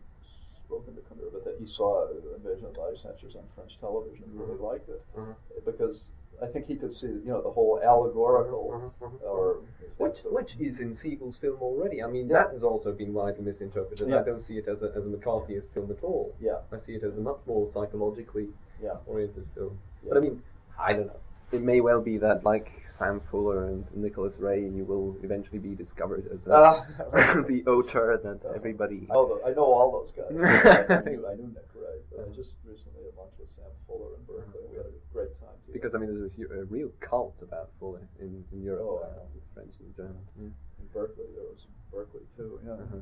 [0.66, 4.24] spoken to Kundera, but that he saw Invasion of the Body Snatchers on French television
[4.26, 5.34] and really liked it uh-huh.
[5.64, 6.06] because
[6.42, 9.28] I think he could see, you know, the whole allegorical Uh-huh, uh-huh.
[9.30, 9.58] or
[9.98, 12.02] Which, which is in Siegel's film already.
[12.02, 12.44] I mean, Yeah.
[12.44, 14.10] that has also been widely misinterpreted.
[14.10, 14.22] Yeah.
[14.22, 16.34] I don't see it as a, as a McCarthyist film at all.
[16.40, 18.48] yeah, I see it as a much more psychologically
[18.82, 19.78] yeah, oriented film.
[20.04, 20.10] Yeah.
[20.10, 20.42] But I mean,
[20.80, 21.20] I don't know.
[21.52, 25.76] It may well be that, like Sam Fuller and Nicholas Ray, you will eventually be
[25.76, 26.86] discovered as a, Ah,
[27.48, 29.08] the auteur that everybody.
[29.12, 30.32] I know, I know all those guys.
[30.32, 34.16] I, knew, I knew Nick Ray, but I just recently had lunch with Sam Fuller
[34.16, 34.62] in Berkeley.
[34.72, 35.74] We had a great time together.
[35.74, 39.24] Because I mean, there's a, a real cult about Fuller in, in Europe, Oh, uh,
[39.36, 40.30] with French and Germans.
[40.40, 40.46] Yeah.
[40.46, 42.60] in Berkeley, there was Berkeley too.
[42.66, 42.74] Yeah.
[42.74, 42.98] Uh-huh.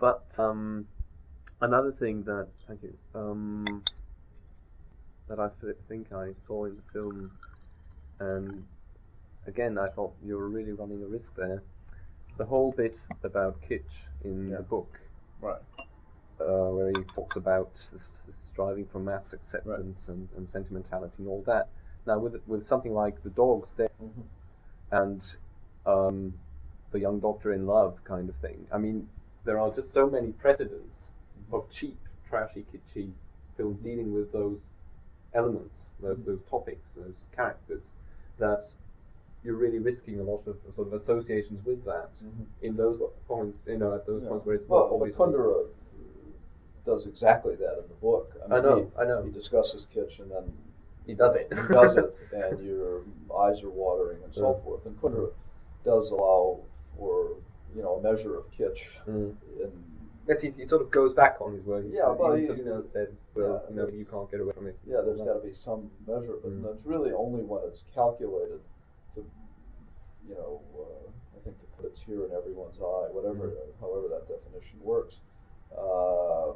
[0.00, 0.88] But um,
[1.60, 3.84] another thing that thank you um,
[5.32, 7.30] that I th- think I saw in the film,
[8.18, 8.66] and
[9.46, 11.62] again I thought you were really running a risk there.
[12.36, 14.58] The whole bit about kitsch in Yeah.
[14.58, 15.00] the book,
[15.40, 15.62] Right.
[16.38, 17.70] uh, where he talks about
[18.30, 21.68] striving for mass acceptance and, and sentimentality and all that.
[22.06, 24.24] Now, with with something like the dog's death Mhm.
[24.90, 25.36] and
[25.86, 26.34] um,
[26.90, 28.66] the young doctor in love kind of thing.
[28.70, 29.08] I mean,
[29.44, 31.08] there are just so many precedents
[31.50, 33.12] of cheap, trashy, kitschy
[33.56, 34.68] films dealing with those
[35.34, 37.82] elements, those those topics, those characters,
[38.38, 38.64] that
[39.44, 42.46] you're really risking a lot of sort of associations with that Mhm.
[42.62, 43.66] in those points.
[43.66, 44.28] You know, at those Yeah.
[44.28, 45.16] points where it's well, not obvious.
[45.16, 45.66] Kundera
[46.84, 48.36] does exactly that in the book.
[48.50, 49.22] I know, he, I know.
[49.22, 50.52] He discusses Kitsch and then
[51.06, 51.52] He does it.
[51.52, 53.02] he does it, and your
[53.36, 54.62] eyes are watering and so Mm.
[54.64, 54.86] forth.
[54.86, 55.30] And Kundera
[55.84, 56.60] does allow
[56.96, 57.36] for
[57.74, 59.34] you know a measure of kitsch Mm.
[59.60, 59.84] in
[60.26, 61.84] Yes, he, he sort of goes back on his word.
[61.84, 63.88] He Yeah, said- but he he- sort of, you know, says, well, Yeah, you know,
[63.88, 64.78] you can't get away from it.
[64.86, 66.76] Yeah, there's got to be some measure, but Mm.
[66.76, 68.60] it's really only when it's calculated
[69.14, 69.24] to,
[70.28, 73.80] you know, uh, I think to put a tear in everyone's eye, whatever, Mm.
[73.80, 75.16] however that definition works.
[75.76, 76.52] Uh,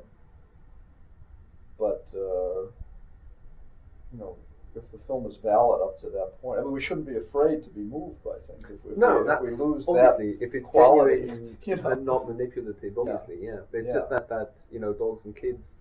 [1.79, 2.71] but uh,
[4.13, 4.37] you know,
[4.77, 7.63] if the film is valid up to that point, I mean, we shouldn't be afraid
[7.65, 8.71] to be moved by things.
[8.71, 11.89] If, if No, we, that's if we lose obviously if it's quality, genuine you know.
[11.91, 12.99] and not manipulative.
[12.99, 13.57] Obviously, yeah.
[13.71, 13.95] But it's Yeah.
[13.95, 15.73] just that that you know dogs and kids.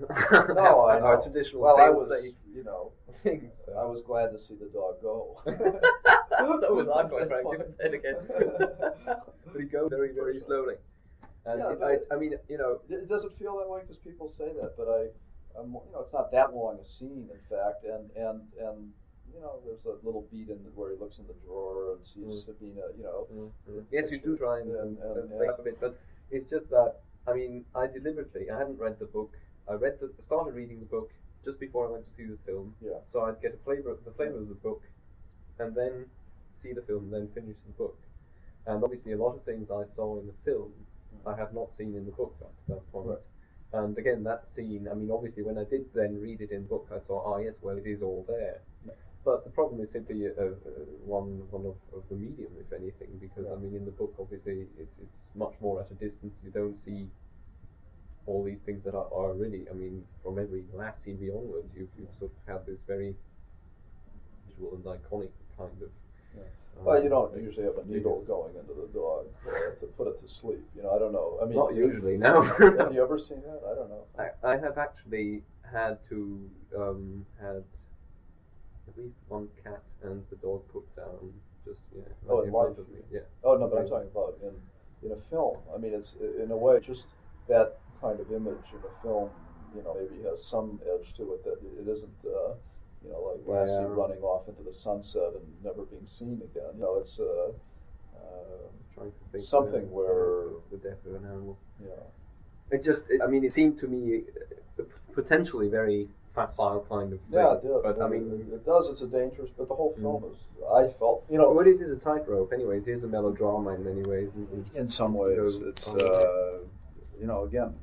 [0.00, 1.06] that, no, I know.
[1.06, 3.52] Our traditional well, I was, safe you know, things.
[3.66, 3.72] so.
[3.78, 5.40] I was glad to see the dog go.
[5.44, 7.58] so was I, quite frankly.
[7.78, 10.74] Then again, but he goes very, very slowly.
[11.46, 14.28] And Yeah, it, I, I mean, you know, It doesn't feel that way because people
[14.28, 15.06] say that, but I,
[15.58, 18.92] I'm, you know, it's not that long a scene, in fact, and and and
[19.34, 22.04] you know, there's a little beat in the, where he looks in the drawer and
[22.04, 22.44] sees Mm.
[22.46, 23.26] Sabina, you know.
[23.92, 25.38] yes, you do try and, and, And- and- and yeah.
[25.38, 25.96] make up a bit, but
[26.30, 29.36] it's just that I mean, I deliberately I hadn't read the book.
[29.68, 31.10] I read the started reading the book
[31.44, 32.98] just before I went to see the film, Yeah.
[33.12, 34.82] so I'd get a flavor the flavor of the book,
[35.58, 36.06] and then
[36.62, 37.96] see the film, then finish the book.
[38.66, 40.72] And obviously, a lot of things I saw in the film,
[41.24, 43.06] I have not seen in the book up to that point.
[43.08, 43.18] Right.
[43.72, 46.88] And again, that scene, I mean, obviously, when I did then read it in book,
[46.92, 48.60] I saw, ah, yes, well, it is all there.
[49.24, 50.48] But the problem is simply uh, uh,
[51.04, 54.66] one one of, of the medium, if anything, because I mean, in the book, obviously,
[54.78, 56.34] it's it's much more at a distance.
[56.42, 57.06] You don't see
[58.26, 59.66] all these things that are, are really.
[59.70, 63.14] I mean, from every last CV onwards, you you sort of have this very
[64.48, 65.90] visual and iconic kind of.
[66.36, 66.42] Yeah.
[66.82, 70.18] Well, you don't usually have a needle going into the dog uh, to put it
[70.20, 70.64] to sleep.
[70.74, 71.38] You know, I don't know.
[71.42, 72.42] I mean, Not usually, no.
[72.78, 73.60] have you ever seen that?
[73.70, 74.04] I don't know.
[74.18, 77.62] I, I have actually had to um, had
[78.88, 81.32] at least one cat and the dog put down
[81.64, 82.78] just yeah Oh, right in life?
[82.78, 83.00] of me.
[83.12, 83.20] Yeah.
[83.44, 85.58] Oh no, but I'm talking about in in a film.
[85.74, 87.06] I mean, it's in a way just
[87.48, 89.30] that kind of image in a film.
[89.76, 92.18] You know, maybe has some edge to it that it isn't.
[92.26, 92.54] Uh,
[93.04, 93.86] you know, like Lassie Yeah.
[93.88, 96.70] running off into the sunset and never being seen again.
[96.76, 97.52] You know, it's uh,
[98.16, 98.20] uh,
[98.94, 101.56] trying to think Something where- the death of an animal.
[101.80, 101.92] know,
[102.70, 104.24] It just it, I mean it seemed to me
[104.78, 104.82] uh,
[105.12, 107.32] potentially very facile kind of thing.
[107.32, 107.82] yeah, it did.
[107.82, 108.46] But I It- mean.
[108.50, 108.88] it, it does.
[108.90, 110.02] It's a dangerous, but the whole Mm.
[110.02, 110.36] film is.
[110.72, 112.78] I felt, you know, Well, it is a tightrope anyway.
[112.78, 114.30] It is a melodrama in many ways.
[114.74, 116.58] In some ways, it's uh,
[117.18, 117.74] you know, again,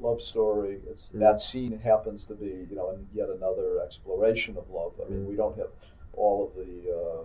[0.00, 0.80] love story.
[0.88, 1.20] It's Mm.
[1.20, 4.92] that scene happens to be, you know, and yet another exploration of love.
[5.04, 5.28] I mean, Mm.
[5.28, 5.70] we don't have
[6.12, 7.24] all of the uh,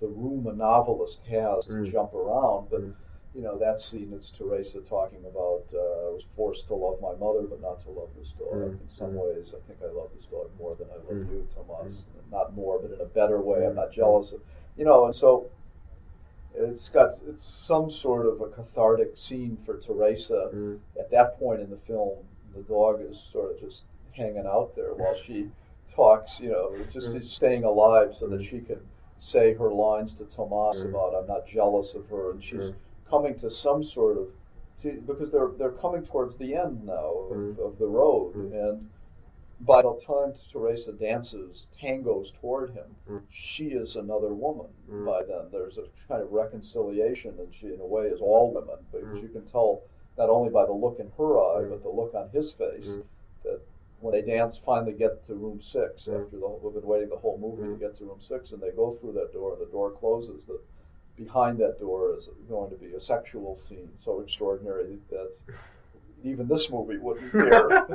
[0.00, 1.86] the room a novelist has to Mm.
[1.86, 2.94] jump around, but Mm.
[3.34, 7.14] you know, that scene is Teresa talking about uh, I was forced to love my
[7.14, 8.52] mother, but not to love this dog.
[8.52, 8.80] Mm.
[8.80, 9.22] In some Mm.
[9.22, 12.04] ways, I think I love this dog more than I love you, Tomas.
[12.30, 13.64] Not more, but in a better way.
[13.66, 14.40] I'm not jealous of,
[14.76, 15.46] you know, and so
[16.54, 20.50] it's got it's some sort of a cathartic scene for Teresa.
[20.54, 20.78] Mm.
[20.98, 22.18] At that point in the film,
[22.54, 25.48] the dog is sort of just hanging out there while she
[25.94, 26.40] talks.
[26.40, 27.24] You know, just Mm.
[27.24, 28.44] staying alive so that Mm.
[28.44, 28.80] she can
[29.18, 30.90] say her lines to Tomas Mm.
[30.90, 32.74] about I'm not jealous of her, and she's Mm.
[33.08, 34.28] coming to some sort of
[35.06, 38.88] because they're they're coming towards the end now of, of the road, and
[39.64, 43.22] by the time Teresa dances tangos toward him, Mm.
[43.30, 44.68] she is another woman.
[44.90, 45.06] Mm.
[45.06, 48.78] By then, there's a kind of reconciliation, and she, in a way, is all women
[48.90, 49.22] because Mm.
[49.22, 49.82] you can tell
[50.18, 51.70] not only by the look in her eye, Mm.
[51.70, 53.04] but the look on his face Mm.
[53.44, 53.60] that
[54.00, 56.24] when they dance, finally get to room six Mm.
[56.24, 58.70] after the we've been waiting the whole movie to get to room six, and they
[58.72, 60.44] go through that door, and the door closes.
[60.46, 60.60] That
[61.16, 65.30] behind that door is going to be a sexual scene so extraordinary that
[66.24, 67.86] even this movie wouldn't dare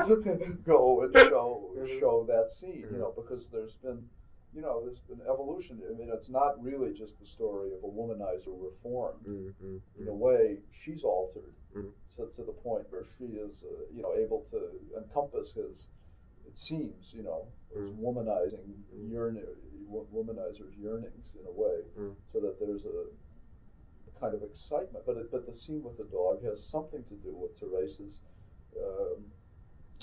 [0.65, 1.99] go and show Mhm.
[1.99, 4.07] show that scene, you know, because there's been,
[4.53, 5.81] you know, there's been evolution.
[5.89, 9.23] I mean, it's not really just the story of a womanizer reformed.
[9.25, 9.53] Mm.
[9.63, 9.81] Mm.
[9.99, 11.91] In a way, she's altered Mm.
[12.15, 14.59] to, to the point where she is, uh, you know, able to
[14.97, 15.87] encompass his.
[16.47, 17.45] It seems, you know,
[17.75, 17.99] his Mm.
[17.99, 18.65] womanizing
[19.11, 19.45] yearning,
[20.13, 21.81] womanizer's yearnings in a way,
[22.31, 23.05] so that there's a
[24.19, 25.05] kind of excitement.
[25.05, 28.19] But it, but the scene with the dog has something to do with Teresa's
[28.81, 29.23] um,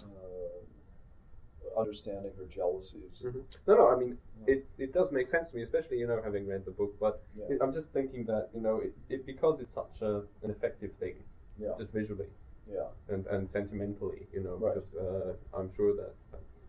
[0.03, 3.23] uh, understanding her jealousies.
[3.23, 3.45] Mhm.
[3.67, 3.89] No, no.
[3.89, 6.71] I mean, it, it does make sense to me, especially you know having read the
[6.71, 6.95] book.
[7.01, 7.47] But Yeah.
[7.51, 10.93] it, I'm just thinking that you know it, it because it's such a, an effective
[11.01, 11.17] thing,
[11.59, 12.29] Yeah, just visually
[12.71, 14.75] yeah, and, and sentimentally, you know, Right.
[14.75, 16.15] because uh, I'm sure that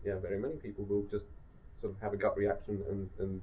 [0.04, 1.26] yeah, very many people will just
[1.78, 3.42] sort of have a gut reaction and, and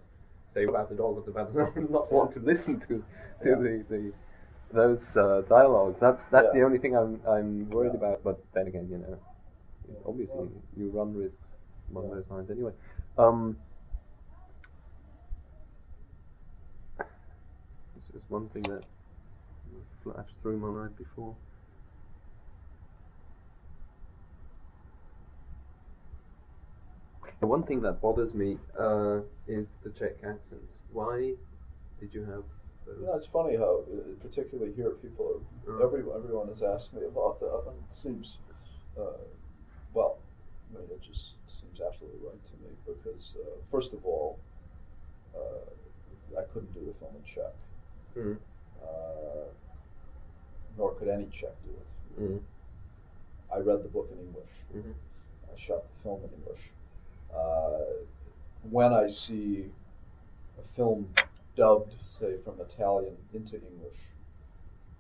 [0.54, 3.04] say about the dog, about the dog, not want to listen to
[3.42, 3.56] to Yeah.
[3.56, 4.14] the the
[4.72, 6.00] those uh, dialogues.
[6.00, 6.60] That's that's Yeah.
[6.60, 8.24] the only thing I'm I'm worried about.
[8.24, 9.18] But then again, you know,
[10.06, 11.50] obviously you run risks
[11.92, 12.74] along those lines anyway.
[13.18, 13.58] Um,
[17.96, 18.84] this is one thing that
[20.04, 21.36] flashed through my mind before.
[27.42, 30.82] One thing that bothers me uh, is the Czech accents.
[30.92, 31.34] Why
[32.00, 32.44] did you have
[32.86, 32.98] those?
[33.02, 35.26] Yeah, it's funny how, uh, particularly here, people
[35.68, 35.84] are Uh.
[35.86, 38.38] everyone everyone has asked me about that, and it seems,
[38.98, 39.24] uh,
[39.94, 40.18] well,
[40.76, 44.40] I mean, it just seems absolutely right to me because uh, first of all,
[45.36, 47.54] uh, I couldn't do the film in Czech,
[48.18, 48.38] Mm,
[48.84, 49.48] uh,
[50.78, 52.22] nor could any Czech do it.
[52.22, 52.40] mm,
[53.56, 54.54] I read the book in English.
[54.76, 54.94] mhm,
[55.52, 56.64] I shot the film in English.
[57.36, 57.80] Uh,
[58.70, 59.66] when I see
[60.60, 61.14] a film
[61.56, 63.98] dubbed, say, from Italian into English,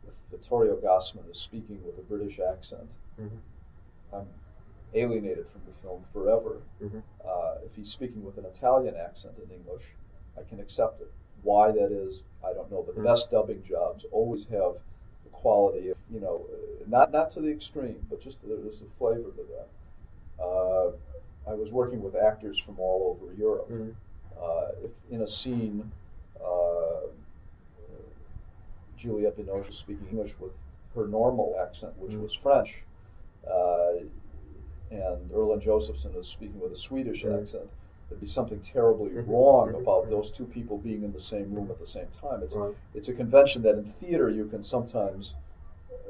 [0.05, 3.39] if Vittorio Gassman is speaking with a British accent, mhm,
[4.11, 4.27] I'm
[4.93, 6.61] alienated from the film forever.
[6.81, 7.01] mhm.
[7.23, 9.83] Uh, if he's speaking with an Italian accent in English,
[10.37, 11.11] I can accept it.
[11.41, 12.83] Why that is, I don't know.
[12.83, 13.05] But the Mm.
[13.05, 14.75] best dubbing jobs always have
[15.23, 16.45] the quality of, you know,
[16.87, 20.43] not not to the extreme, but just there's a flavor to that.
[20.43, 20.91] Uh,
[21.47, 23.69] I was working with actors from all over Europe.
[23.69, 23.95] Mhm.
[24.39, 25.91] Uh, if in a scene,
[26.43, 27.07] uh,
[28.97, 30.53] Juliette Binoche is speaking English with
[30.95, 32.21] her normal accent, which Mm.
[32.21, 32.83] was French,
[33.47, 33.95] uh,
[34.91, 37.41] and Erland Josephson is speaking with a Swedish Mm.
[37.41, 37.69] accent.
[38.07, 39.27] There'd be something terribly Mhm.
[39.27, 39.81] wrong Mhm.
[39.81, 40.09] about Mhm.
[40.11, 42.43] those two people being in the same room at the same time.
[42.43, 42.75] It's Right.
[42.93, 45.33] it's a convention that in theater you can sometimes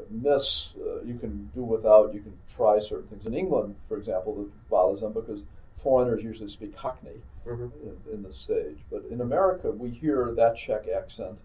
[0.10, 0.70] miss.
[0.80, 2.14] Uh, you can do without.
[2.14, 3.26] You can try certain things.
[3.26, 5.41] In England, for example, that bothers them because
[5.82, 7.72] foreigners usually speak Cockney Mhm.
[7.84, 8.78] in, in the stage.
[8.89, 11.38] But in America, we hear that Czech accent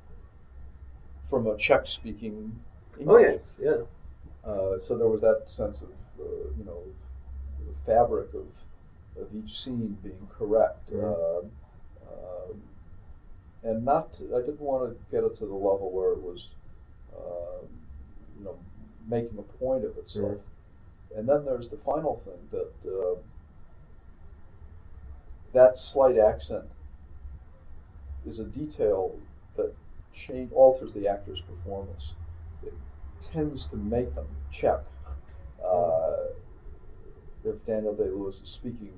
[1.28, 2.58] from a Czech-speaking
[2.98, 3.14] English.
[3.14, 3.82] Oh yes, yeah.
[4.44, 5.88] Uh, so there was that sense of,
[6.20, 6.24] uh,
[6.56, 6.82] you know,
[7.66, 8.46] the fabric of,
[9.20, 10.90] of each scene being correct.
[10.90, 11.04] Mhm.
[11.04, 11.50] Um,
[12.08, 12.62] um,
[13.64, 16.48] and not, to- I didn't want to get it to the level where it was,
[17.16, 17.68] um,
[18.38, 18.58] you know,
[19.08, 20.38] making a point of itself.
[21.16, 23.16] And then there's the final thing that uh,
[25.52, 26.66] that slight accent
[28.26, 29.18] is a detail
[29.56, 29.74] that
[30.12, 32.12] change, alters the actor's performance.
[32.62, 32.74] It
[33.22, 34.80] tends to make them check.
[35.64, 36.16] Uh,
[37.44, 38.92] if Daniel Day Lewis is speaking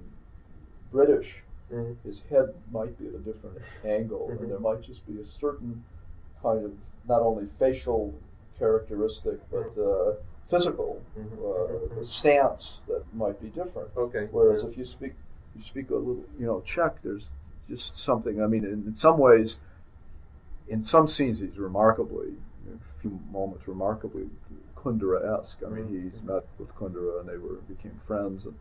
[0.91, 1.97] British, Mhm.
[2.03, 4.41] his head might be at a different angle, Mhm.
[4.41, 5.85] and there might just be a certain
[6.43, 6.73] kind of
[7.07, 8.13] not only facial
[8.61, 10.15] characteristic but uh,
[10.53, 11.33] physical Mhm.
[11.39, 12.07] uh, Mhm.
[12.07, 13.89] stance that might be different.
[13.97, 14.29] Okay.
[14.31, 15.15] Whereas if you speak,
[15.57, 17.31] you speak a little, you know, Czech, there's
[17.69, 18.37] just something.
[18.45, 19.59] I mean, in, in some ways,
[20.69, 22.31] in some scenes, he's remarkably,
[22.67, 24.27] in a few moments, remarkably
[24.77, 25.59] Kundera-esque.
[25.67, 28.55] I mean, he's met with Kundera and they were became friends, and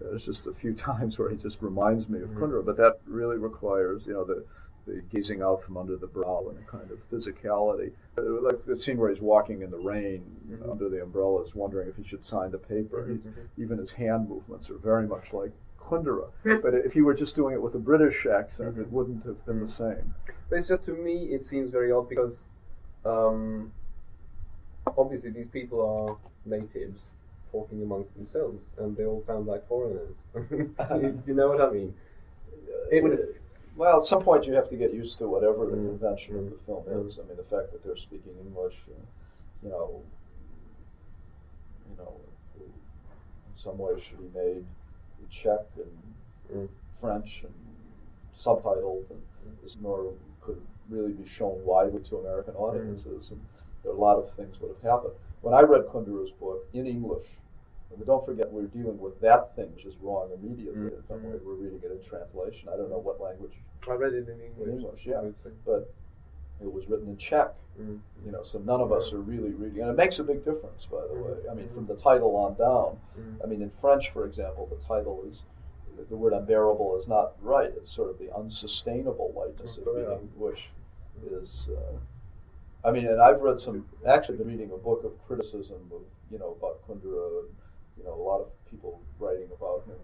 [0.00, 2.38] there's just a few times where he just reminds me of Mhm.
[2.38, 2.64] Kundera.
[2.64, 4.44] But that really requires, you know, the
[4.86, 7.90] the gazing out from under the brow and a kind of physicality.
[8.16, 10.70] Uh, Like the scene where he's walking in the rain Mhm.
[10.70, 13.02] under the umbrellas, wondering if he should sign the paper.
[13.02, 13.32] Mhm, mhm.
[13.56, 16.28] even his hand movements are very much like Kundera.
[16.62, 18.92] but if he were just doing it with a British accent, it Mhm.
[18.92, 20.14] wouldn't have been the same.
[20.48, 22.46] But it's just to me, it seems very odd because
[23.04, 23.72] um,
[24.96, 27.10] obviously these people are natives
[27.56, 30.16] talking amongst themselves, and they all sound like foreigners.
[30.34, 31.94] you, you know what I mean?
[32.90, 33.42] It.
[33.76, 35.88] Well, at some point you have to get used to whatever the Mm.
[35.90, 36.38] convention Mm.
[36.40, 37.08] of the film Mm.
[37.08, 37.18] is.
[37.18, 39.04] I mean, the fact that they're speaking English, uh,
[39.62, 39.88] you know,
[41.90, 42.14] you know,
[42.58, 44.64] in some ways should be made
[45.20, 45.96] in Czech and
[46.54, 46.68] Mm.
[47.00, 47.54] French and
[48.34, 49.22] subtitled, and
[49.62, 53.30] this nor could really be shown widely to American audiences.
[53.32, 53.40] And
[53.82, 55.14] there are a lot of things would have happened.
[55.42, 57.26] When I read Kundera's book in English,
[57.94, 60.90] and don't forget we're dealing with that thing which is wrong immediately.
[60.90, 60.98] Mm.
[60.98, 62.68] In some way, we're reading it in translation.
[62.72, 63.52] I don't know what language,
[63.88, 64.68] I read it in English.
[64.68, 65.16] English, yeah.
[65.16, 65.50] I would say.
[65.64, 65.92] but
[66.60, 67.52] it was written in Czech.
[67.80, 68.00] Mm.
[68.24, 70.86] You know, so none of us are really reading, and it makes a big difference,
[70.86, 71.24] by the Mm.
[71.26, 71.48] way.
[71.50, 72.98] I mean, from the title on down.
[73.18, 73.44] Mm.
[73.44, 75.42] I mean, in French, for example, the title is
[76.10, 77.70] the word unbearable is not right.
[77.76, 80.68] It's sort of the unsustainable lightness of Oh, being, which
[81.30, 81.68] is.
[81.70, 81.96] Uh,
[82.88, 83.86] I mean, and I've read some.
[84.06, 87.40] Actually, been reading a book of criticism of you know about Kundera.
[87.40, 87.48] And,
[87.96, 89.96] you know, a lot of people writing about him.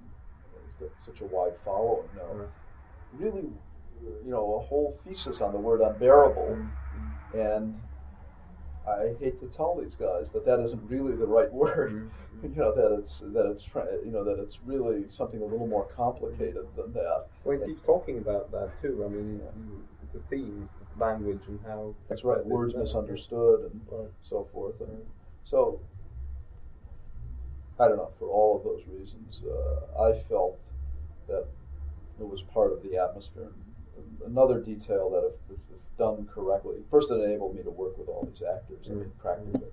[0.64, 2.32] He's got such a wide following now.
[2.32, 2.48] Right.
[3.12, 3.48] Really,
[4.24, 7.34] you know, a whole thesis on the word unbearable, Mm.
[7.34, 7.80] and
[8.86, 11.92] I hate to tell these guys that that isn't really the right word.
[11.92, 12.10] Mm.
[12.42, 13.66] You know that it's that it's
[14.04, 17.26] you know that it's really something a little more complicated than that.
[17.44, 19.04] Well, he keeps talking about that too.
[19.04, 22.44] I mean, it it's a theme of language and how That's right.
[22.44, 24.10] Words misunderstood and Right.
[24.22, 24.80] so forth.
[24.80, 25.06] And
[25.44, 25.80] so,
[27.82, 28.10] I don't know.
[28.18, 30.56] For all of those reasons, uh, I felt
[31.26, 31.44] that
[32.20, 33.48] it was part of the atmosphere.
[34.24, 38.08] Another detail that, if, if, if done correctly, first it enabled me to work with
[38.08, 38.86] all these actors.
[38.86, 39.18] I mean, Mm.
[39.18, 39.68] practically.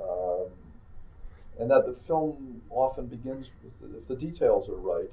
[0.00, 0.46] Um,
[1.58, 3.48] and that the film often begins
[3.80, 5.10] with if the details are right.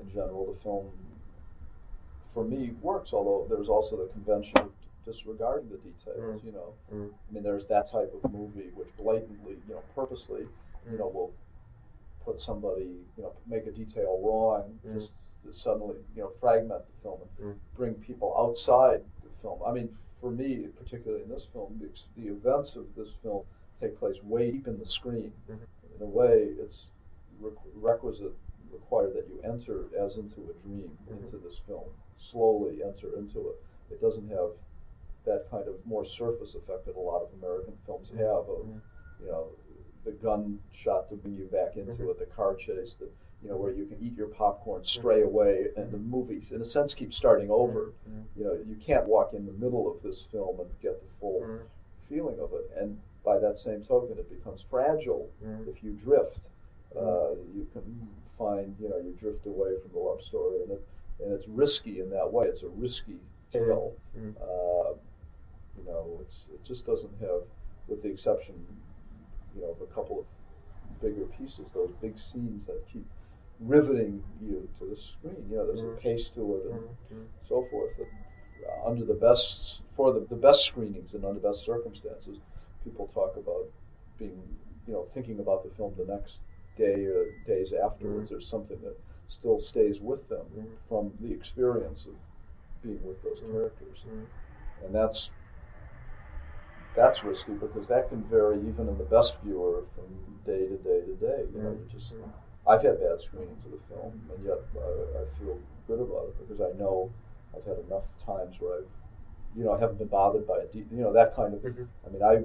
[0.00, 0.86] In general, the film,
[2.32, 3.12] for me, works.
[3.12, 4.72] Although there's also the convention of
[5.04, 6.40] disregarding the details.
[6.40, 6.44] Mm.
[6.46, 7.10] You know, Mm.
[7.28, 10.46] I mean, there's that type of movie which blatantly, you know, purposely,
[10.90, 11.32] you know, will
[12.24, 12.84] put somebody,
[13.16, 14.94] you know, make a detail wrong, Mm.
[14.94, 15.12] just
[15.42, 17.58] to suddenly, you know, fragment the film and Mm.
[17.74, 19.62] bring people outside the film.
[19.64, 23.44] I mean, for me, particularly in this film, the, the events of this film
[23.80, 25.32] take place way deep in the screen.
[25.48, 25.58] Mhm.
[25.96, 26.88] In a way, it's
[27.40, 28.34] requ- requisite,
[28.70, 31.24] required that you enter as into a dream Mhm.
[31.24, 33.62] into this film, slowly enter into it.
[33.90, 34.52] It doesn't have
[35.24, 38.80] that kind of more surface effect that a lot of American films have of, Mhm.
[39.20, 39.48] you know,
[40.04, 42.10] the gunshot to bring you back into Mhm.
[42.10, 43.08] it, the car chase, the
[43.42, 46.64] you know, where you can eat your popcorn, stray away, and the movies in a
[46.64, 47.94] sense, keep starting over.
[48.06, 48.24] Mhm.
[48.36, 51.40] You know, you can't walk in the middle of this film and get the full
[51.40, 51.60] Mhm.
[52.06, 52.70] feeling of it.
[52.76, 55.30] And by that same token, it becomes fragile
[55.66, 56.48] if you drift.
[56.94, 60.82] Uh, you can find, you know, you drift away from the love story, and it,
[61.20, 62.46] and it's risky in that way.
[62.46, 63.20] It's a risky
[63.50, 63.94] tale.
[64.38, 64.92] Uh,
[65.78, 67.42] you know, it's it just doesn't have,
[67.88, 68.54] with the exception,
[69.54, 70.26] you know, of a couple of
[71.00, 73.06] bigger pieces, those big scenes that keep
[73.60, 75.46] riveting you to the screen.
[75.50, 75.96] You know, there's Mhm.
[75.96, 76.80] a pace to it and
[77.12, 77.26] Mhm.
[77.48, 77.98] so forth.
[77.98, 78.08] And,
[78.66, 82.38] uh, under the best, for the, the best screenings and under best circumstances,
[82.84, 83.66] people talk about
[84.18, 86.40] being, you know, thinking about the film the next
[86.76, 88.26] day or days afterwards.
[88.26, 88.30] Mhm.
[88.30, 88.96] There's something that
[89.28, 90.76] still stays with them Mhm.
[90.88, 92.14] from the experience of
[92.82, 93.50] being with those Mhm.
[93.52, 94.26] characters, Mhm.
[94.84, 95.30] and that's
[96.94, 100.04] that's risky because that can vary even in the best viewer from
[100.44, 101.44] day to day to day.
[101.54, 102.14] You know, you just.
[102.66, 106.48] I've had bad screenings of the film, and yet I, I feel good about it
[106.48, 107.10] because I know
[107.56, 108.86] I've had enough times where I've
[109.56, 111.60] you know, I haven't been bothered by a de- you know that kind of.
[111.62, 111.88] Mhm.
[112.06, 112.44] I mean, I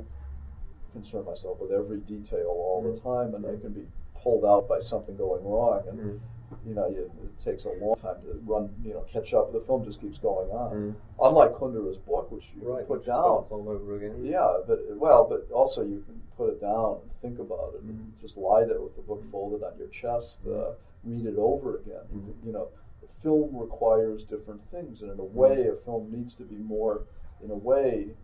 [0.94, 3.04] concern myself with every detail all the Mhm.
[3.04, 3.86] time, and I can be
[4.16, 6.20] pulled out by something going wrong, and Mhm.
[6.66, 9.52] You know, you, it takes a long time to run, you know, catch up.
[9.54, 10.72] The film just keeps going on.
[10.76, 10.96] Mhm.
[11.22, 12.88] Unlike Kundera's book, which you Right.
[12.88, 14.24] put down, all over again.
[14.26, 18.00] yeah, but well, but also you can put it down and think about it, and
[18.00, 18.22] Mhm.
[18.22, 22.06] just lie there with the book folded on your chest, uh, read it over again.
[22.14, 22.46] Mhm.
[22.46, 22.68] You know,
[23.02, 27.04] the film requires different things, and in a way, a film needs to be more,
[27.44, 28.16] in a way,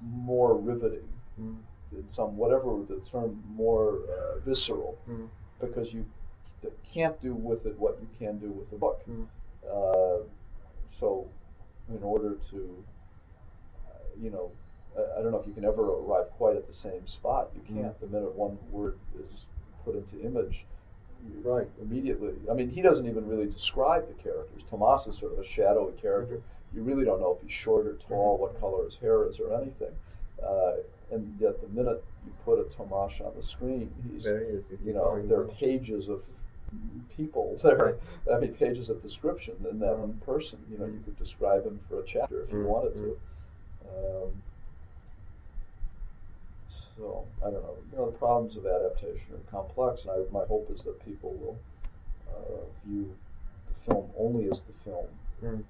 [0.00, 1.08] more riveting.
[1.40, 1.56] Mhm.
[1.92, 4.96] In some whatever the term, more uh, visceral,
[5.60, 6.04] because you
[6.92, 9.02] can't do with it what you can do with the book.
[9.08, 9.26] Mhm.
[9.68, 10.24] Uh,
[10.90, 11.26] so,
[11.88, 12.84] in order to,
[13.88, 13.90] uh,
[14.20, 14.50] you know,
[14.96, 17.50] I, I don't know if you can ever arrive quite at the same spot.
[17.54, 17.98] You can't.
[18.00, 19.46] The minute one word is
[19.84, 20.66] put into image,
[21.42, 21.68] Right.
[21.80, 22.34] immediately.
[22.50, 24.62] I mean, he doesn't even really describe the characters.
[24.68, 26.42] Tomas is sort of a shadowy character.
[26.74, 28.40] You really don't know if he's short or tall, Mhm.
[28.40, 29.96] what color his hair is, or anything.
[30.42, 30.76] Uh,
[31.10, 34.64] and yet, the minute you put a Tomas on the screen, he's There he is.
[34.68, 36.22] He's you know, there are pages of
[37.16, 37.58] people.
[37.62, 37.96] There.
[38.32, 40.58] I mean, pages of description in that one person.
[40.70, 42.66] You know, you could describe him for a chapter if you Mhm.
[42.66, 43.18] wanted to.
[43.88, 44.42] Um,
[46.96, 47.76] so I don't know.
[47.92, 51.32] You know, the problems of adaptation are complex, and I, my hope is that people
[51.32, 51.58] will
[52.30, 53.14] uh, view
[53.68, 55.06] the film only as the film,
[55.42, 55.64] Mhm.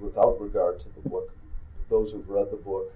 [0.00, 1.30] without regard to the book.
[1.88, 2.92] Those who've read the book,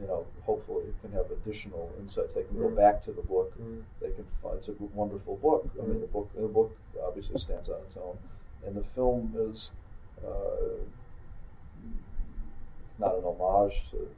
[0.00, 2.34] you know, hopefully can have additional insights.
[2.34, 2.76] They can go Mhm.
[2.76, 3.82] back to the book Mhm.
[4.00, 5.68] they can find it's a wonderful book.
[5.80, 8.18] I mean, the book the book obviously stands on its own,
[8.64, 9.70] and the film is
[10.24, 10.78] uh,
[12.98, 14.08] not an homage to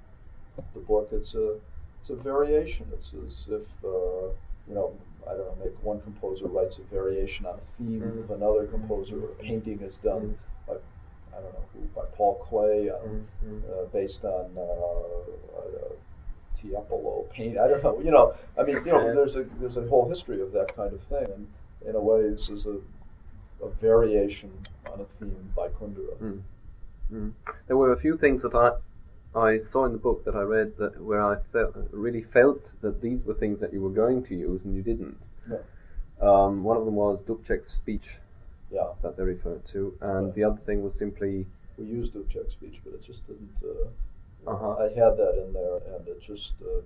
[0.74, 1.08] the book.
[1.12, 1.58] It's a
[2.00, 2.86] it's a variation.
[2.92, 4.28] It's as if uh,
[4.68, 4.92] you know
[5.26, 5.64] I don't know.
[5.64, 9.80] Make one composer writes a variation on a theme of another composer, or a painting
[9.80, 10.38] is done
[11.36, 13.62] I don't know who by Paul Klee on, Mhm.
[13.70, 14.60] uh, based on uh,
[15.58, 15.92] uh,
[16.60, 17.58] Tiepolo paint.
[17.58, 18.00] I don't know.
[18.00, 20.92] You know, I mean, you know, there's a there's a whole history of that kind
[20.92, 21.46] of thing, and
[21.86, 22.76] in a way, this is a,
[23.62, 24.50] a variation
[24.90, 26.16] on a theme by Kundera.
[26.22, 26.40] Mm.
[27.12, 27.32] Mm.
[27.66, 28.72] There were a few things that I
[29.38, 33.00] I saw in the book that I read that where I felt really felt that
[33.00, 35.18] these were things that you were going to use and you didn't.
[35.50, 35.58] Yeah.
[36.20, 38.18] Um, one of them was Dubček's speech
[38.74, 40.34] Yeah, that they referred to, and Right.
[40.34, 41.46] the other thing was simply
[41.78, 43.56] we used Dubček's speech, but it just didn't.
[43.62, 43.88] Uh,
[44.50, 44.72] Uh-huh.
[44.84, 46.82] I had that in there, and it just uh,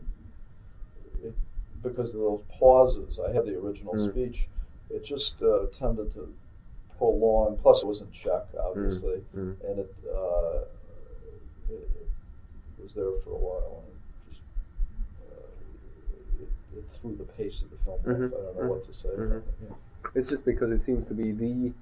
[1.27, 1.35] it,
[1.83, 3.19] because of those pauses.
[3.19, 4.11] I had the original Mm.
[4.11, 4.49] speech.
[4.91, 6.33] It just uh, tended to
[6.99, 7.57] prolong.
[7.57, 9.57] Plus, it was in Czech, obviously, mm.
[9.67, 10.61] and it, uh,
[11.71, 11.89] it,
[12.79, 13.83] it was there for a while.
[13.87, 14.43] And it just
[15.27, 17.97] uh, it, threw the pace of the film.
[18.01, 18.07] off.
[18.07, 19.09] Mhm, I don't know mhm, what to say.
[19.09, 19.43] mhm.
[20.15, 20.19] It.
[20.19, 21.73] It's just because it seems to be the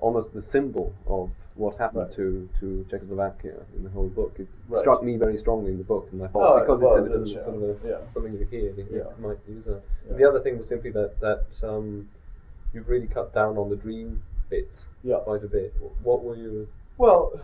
[0.00, 2.12] almost the symbol of what happened Right.
[2.16, 4.34] to, to Czechoslovakia in the whole book.
[4.38, 4.80] It Right.
[4.80, 7.38] struck me very strongly in the book, and I Oh, thought because well, it's it
[7.38, 8.08] a, sort of a, Yeah.
[8.10, 9.12] something you hear, you Yeah.
[9.20, 9.82] might use that.
[10.08, 10.16] Yeah.
[10.16, 12.08] The other thing was simply that that um,
[12.72, 15.18] you've really cut down on the dream bits Yeah.
[15.20, 15.72] quite a bit.
[16.02, 16.66] What were you?
[16.98, 17.38] Well,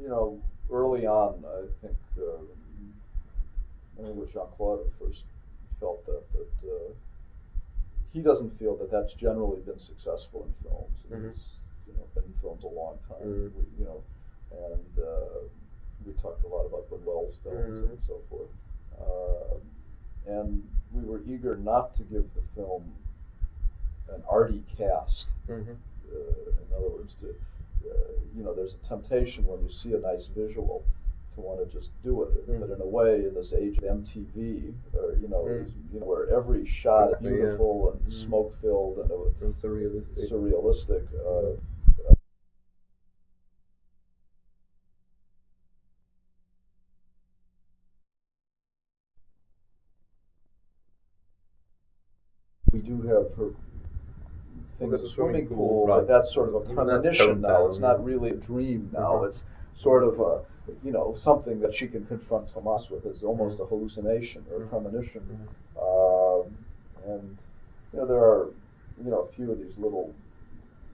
[0.00, 0.40] you know,
[0.70, 2.40] early on, I think uh,
[3.98, 5.24] I think with Jean Claude first
[5.80, 6.92] felt that that uh,
[8.16, 11.04] he doesn't feel that that's generally been successful in films.
[11.10, 11.32] Mhm.
[11.34, 11.44] He's
[11.86, 13.28] you know been in films a long time.
[13.28, 13.52] Mhm.
[13.56, 14.02] We, you know,
[14.50, 15.40] and uh,
[16.06, 17.90] we talked a lot about Buñuel's films Mhm.
[17.90, 18.48] and so forth.
[18.98, 19.58] Uh,
[20.26, 22.96] and we were eager not to give the film
[24.08, 25.72] an arty cast Mm-hmm.
[25.72, 27.92] uh, in other words, to uh,
[28.34, 30.82] you know, there's a temptation when you see a nice visual
[31.36, 32.48] to want to just do it.
[32.50, 32.60] Mm.
[32.60, 35.64] But in a way, in this age of MTV, or you know, Mm.
[35.66, 37.36] is- you know, where every shot is Exactly, yeah.
[37.44, 38.12] beautiful and Mm.
[38.12, 40.28] smoke filled and uh, And surrealistic.
[40.28, 41.04] surrealistic.
[41.14, 41.60] Uh,
[52.72, 53.50] we do have her
[54.78, 56.00] thing Well, as a swimming swimming pool, pool, right.
[56.00, 57.66] but that's sort of a Even premonition now.
[57.66, 59.20] It's not really a dream now.
[59.22, 59.28] Mhm.
[59.28, 60.44] It's sort of a,
[60.84, 64.60] you know, something that she can confront Tomas with is almost a hallucination or a
[64.66, 64.68] Mhm.
[64.70, 65.22] premonition.
[65.78, 66.42] Mhm.
[66.44, 66.56] Um,
[67.04, 67.38] and
[67.92, 68.52] you know, there are,
[69.02, 70.12] you know, a few of these little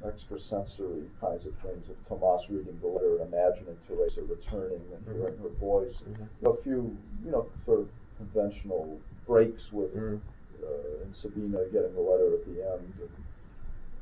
[0.04, 5.36] extrasensory kinds of things of Tomas reading the letter and imagining Teresa returning and hearing
[5.38, 6.02] her voice.
[6.02, 6.28] Mhm.
[6.50, 10.20] A few, you know, sort of conventional breaks with Mm.
[10.62, 12.94] uh, and Sabina getting the letter at the end.
[13.00, 13.10] And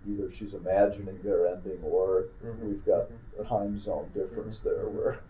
[0.06, 2.60] either she's imagining their ending, or Mhm.
[2.60, 5.20] we've got a time zone difference there, where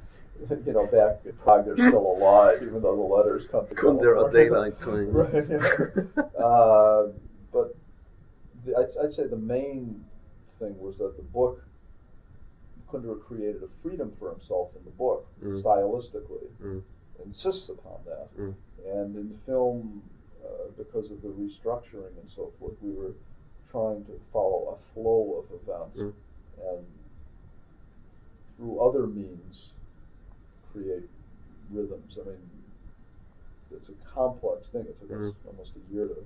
[0.67, 3.99] you know back in Prague they're still alive, even though the letters come to Come
[3.99, 5.11] there at daylight time.
[5.13, 5.47] right.
[5.49, 6.43] yeah.
[6.43, 7.09] uh,
[7.53, 7.77] but
[8.65, 10.05] the, I'd, I'd say the main
[10.59, 11.63] thing was that the book
[12.91, 15.63] Kundera created a freedom for himself in the book, Mm.
[15.63, 16.83] stylistically, Mm.
[17.25, 18.29] insists upon that.
[18.39, 18.55] Mm.
[18.87, 20.03] And in the film,
[20.45, 23.13] uh, because of the restructuring and so forth, we were
[23.71, 26.13] trying to follow a flow of events Mm.
[26.73, 26.87] and
[28.57, 29.69] through other means
[30.73, 31.09] create
[31.71, 32.19] rhythms.
[32.21, 32.51] I mean,
[33.71, 34.83] it's a complex thing.
[34.83, 35.35] It took us Mm.
[35.47, 36.25] almost a year to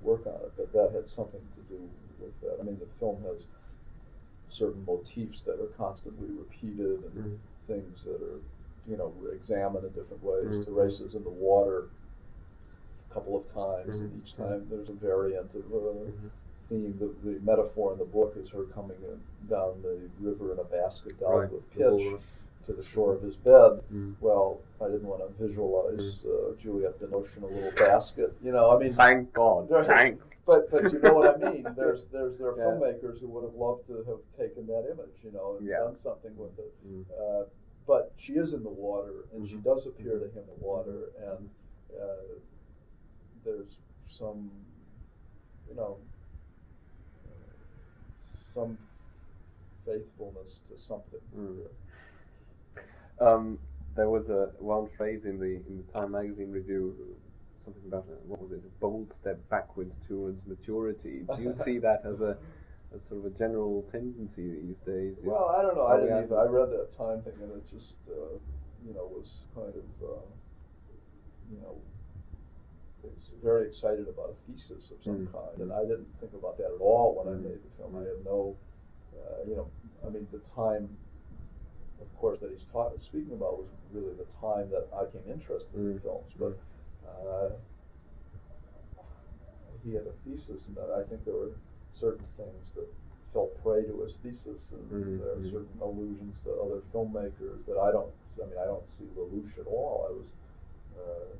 [0.00, 1.90] work on it, but that had something to do
[2.20, 2.60] with that.
[2.60, 3.46] I mean, the film has
[4.48, 7.38] certain motifs that are constantly repeated and Mm.
[7.66, 8.40] things that are,
[8.86, 10.44] you know, examined in different ways.
[10.46, 10.64] Mhm.
[10.64, 11.88] Teresa's in the water
[13.10, 14.18] a couple of times, and Mhm.
[14.22, 16.30] each time there's a variant of a Mhm.
[16.68, 16.98] theme.
[16.98, 20.64] The, the metaphor in the book is her coming in, down the river in a
[20.64, 21.52] basket down Right.
[21.52, 21.80] with pitch.
[22.66, 23.80] To the shore of his bed.
[23.92, 24.14] Mm.
[24.20, 28.34] Well, I didn't want to visualize uh, Juliette Binoche in a little basket.
[28.42, 29.70] You know, I mean, Thank God.
[29.70, 29.86] Right.
[29.86, 30.24] Thanks.
[30.46, 31.66] but but you know what I mean.
[31.76, 32.64] There's there's there are Yeah.
[32.64, 35.80] filmmakers who would have loved to have taken that image, you know, and Yeah.
[35.80, 36.72] done something with it.
[36.86, 37.04] Mm.
[37.20, 37.44] Uh,
[37.86, 39.64] but she is in the water, and she Mhm.
[39.64, 41.50] does appear to him in the water, and
[42.00, 42.16] uh,
[43.44, 43.76] there's
[44.08, 44.50] some,
[45.68, 45.98] you know,
[48.54, 48.78] some
[49.84, 51.20] faithfulness to something.
[51.36, 51.58] Mm.
[53.20, 53.58] Um,
[53.96, 56.96] there was a one phrase in the in the Time magazine review,
[57.56, 58.62] something about a, what was it?
[58.64, 61.24] A bold step backwards towards maturity.
[61.36, 62.36] Do you see that as a
[62.92, 65.18] as sort of a general tendency these days?
[65.18, 65.86] Is- Well, I don't know.
[65.86, 66.36] I didn't even.
[66.38, 68.34] I read that time thing, and it just, uh,
[68.86, 70.22] you know, was kind of, uh,
[71.50, 71.76] you know,
[73.42, 75.32] very excited about a thesis of some Mm.
[75.32, 77.44] kind, and I didn't think about that at all when I Mm.
[77.44, 77.94] made the film.
[77.96, 78.56] I had no,
[79.14, 79.68] uh, you know,
[80.04, 80.96] I mean, the time,
[82.04, 85.74] of course, that he's taught, speaking about was really the time that I became interested
[85.74, 86.02] in Mm.
[86.02, 86.54] films, but.
[87.06, 87.50] Uh,
[89.84, 91.52] he had a thesis, and I think there were
[91.92, 92.88] certain things that
[93.32, 95.50] fell prey to his thesis, and Mhm, there are mhm.
[95.50, 98.12] certain allusions to other filmmakers that I don't.
[98.42, 100.06] I mean, I don't see Lelouch at all.
[100.08, 100.26] I was.
[100.96, 101.36] Uh,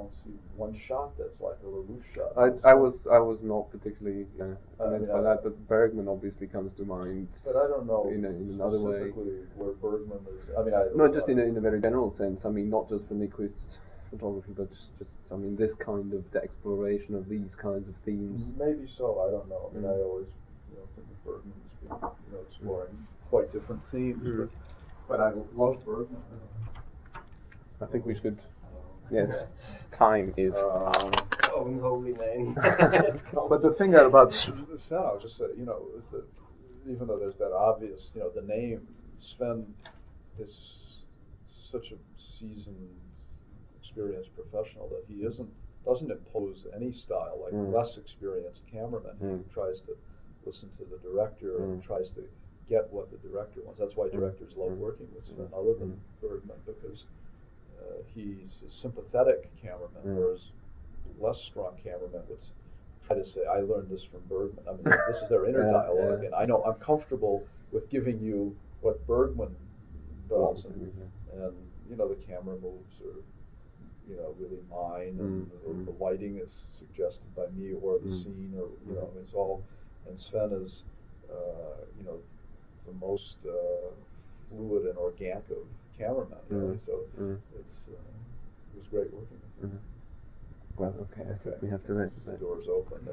[0.00, 2.32] don't see one shot that's like a Lelouch shot.
[2.64, 6.08] I, I was I was not particularly uh, I convinced mean, by that, but Bergman
[6.08, 7.28] obviously comes to mind.
[7.44, 9.10] But I don't know in, a, in another way.
[9.56, 10.50] where Bergman is.
[10.58, 12.44] I mean, I No, just in a, in a very general sense.
[12.44, 13.76] I mean, not just for Nykvist's
[14.10, 17.94] photography, but just, just I mean, this kind of the exploration of these kinds of
[18.04, 18.42] themes.
[18.58, 19.20] Maybe so.
[19.26, 19.70] I don't know.
[19.70, 19.94] I mean, Mm.
[19.94, 20.26] I always
[20.70, 24.38] you know think of Bergman as being you know exploring quite different themes, Mm.
[24.40, 24.50] but
[25.08, 26.22] but I love Bergman.
[27.82, 28.38] I think we should.
[29.10, 29.38] Yes,
[29.92, 30.56] time is.
[30.56, 31.12] Um,
[31.54, 32.54] Own holy name.
[33.48, 36.24] but the thing about Sven, I'll just say, you know, is that
[36.88, 38.86] even though there's that obvious, you know, the name
[39.20, 39.66] Sven
[40.38, 41.00] is
[41.48, 41.96] such a
[42.38, 42.88] seasoned,
[43.80, 45.50] experienced professional that he isn't
[45.84, 47.72] doesn't impose any style like Mm.
[47.72, 49.16] less experienced cameraman.
[49.22, 49.44] Mm.
[49.44, 49.96] He tries to
[50.44, 51.84] listen to the director and Mm.
[51.86, 52.22] tries to
[52.68, 53.80] get what the director wants.
[53.80, 54.12] That's why Mm.
[54.12, 54.78] directors love Mm.
[54.78, 55.58] working with Sven, Mm.
[55.58, 56.00] other than.
[56.20, 57.06] Bergman, because
[57.80, 60.16] uh, he's a sympathetic cameraman, Mm.
[60.16, 60.52] whereas
[61.18, 62.40] less strong cameraman would
[63.02, 65.72] try to say, "I learned this from Bergman." I mean, this is their inner Yeah,
[65.72, 66.26] dialogue, yeah.
[66.26, 69.56] and I know I'm comfortable with giving you what Bergman
[70.28, 71.10] does, and, Mhm.
[71.44, 71.54] and
[71.88, 73.22] you know the camera moves are,
[74.08, 75.84] you know, really mine, and Mm, the, mm.
[75.86, 78.22] the lighting is suggested by me, or the Mm.
[78.22, 79.22] scene, or you know, Mm.
[79.22, 79.64] it's all.
[80.06, 80.84] And Sven is,
[81.30, 82.20] uh, you know,
[82.86, 83.90] the most uh,
[84.48, 85.66] fluid and organic of
[86.00, 86.76] cameramen, really.
[86.80, 86.86] Mm.
[86.86, 87.36] So Mm.
[87.60, 88.00] it's uh,
[88.72, 89.70] it was great working with him.
[89.76, 89.80] Mhm.
[90.80, 91.56] Well, okay, Okay.
[91.60, 93.08] we have to let The doors open.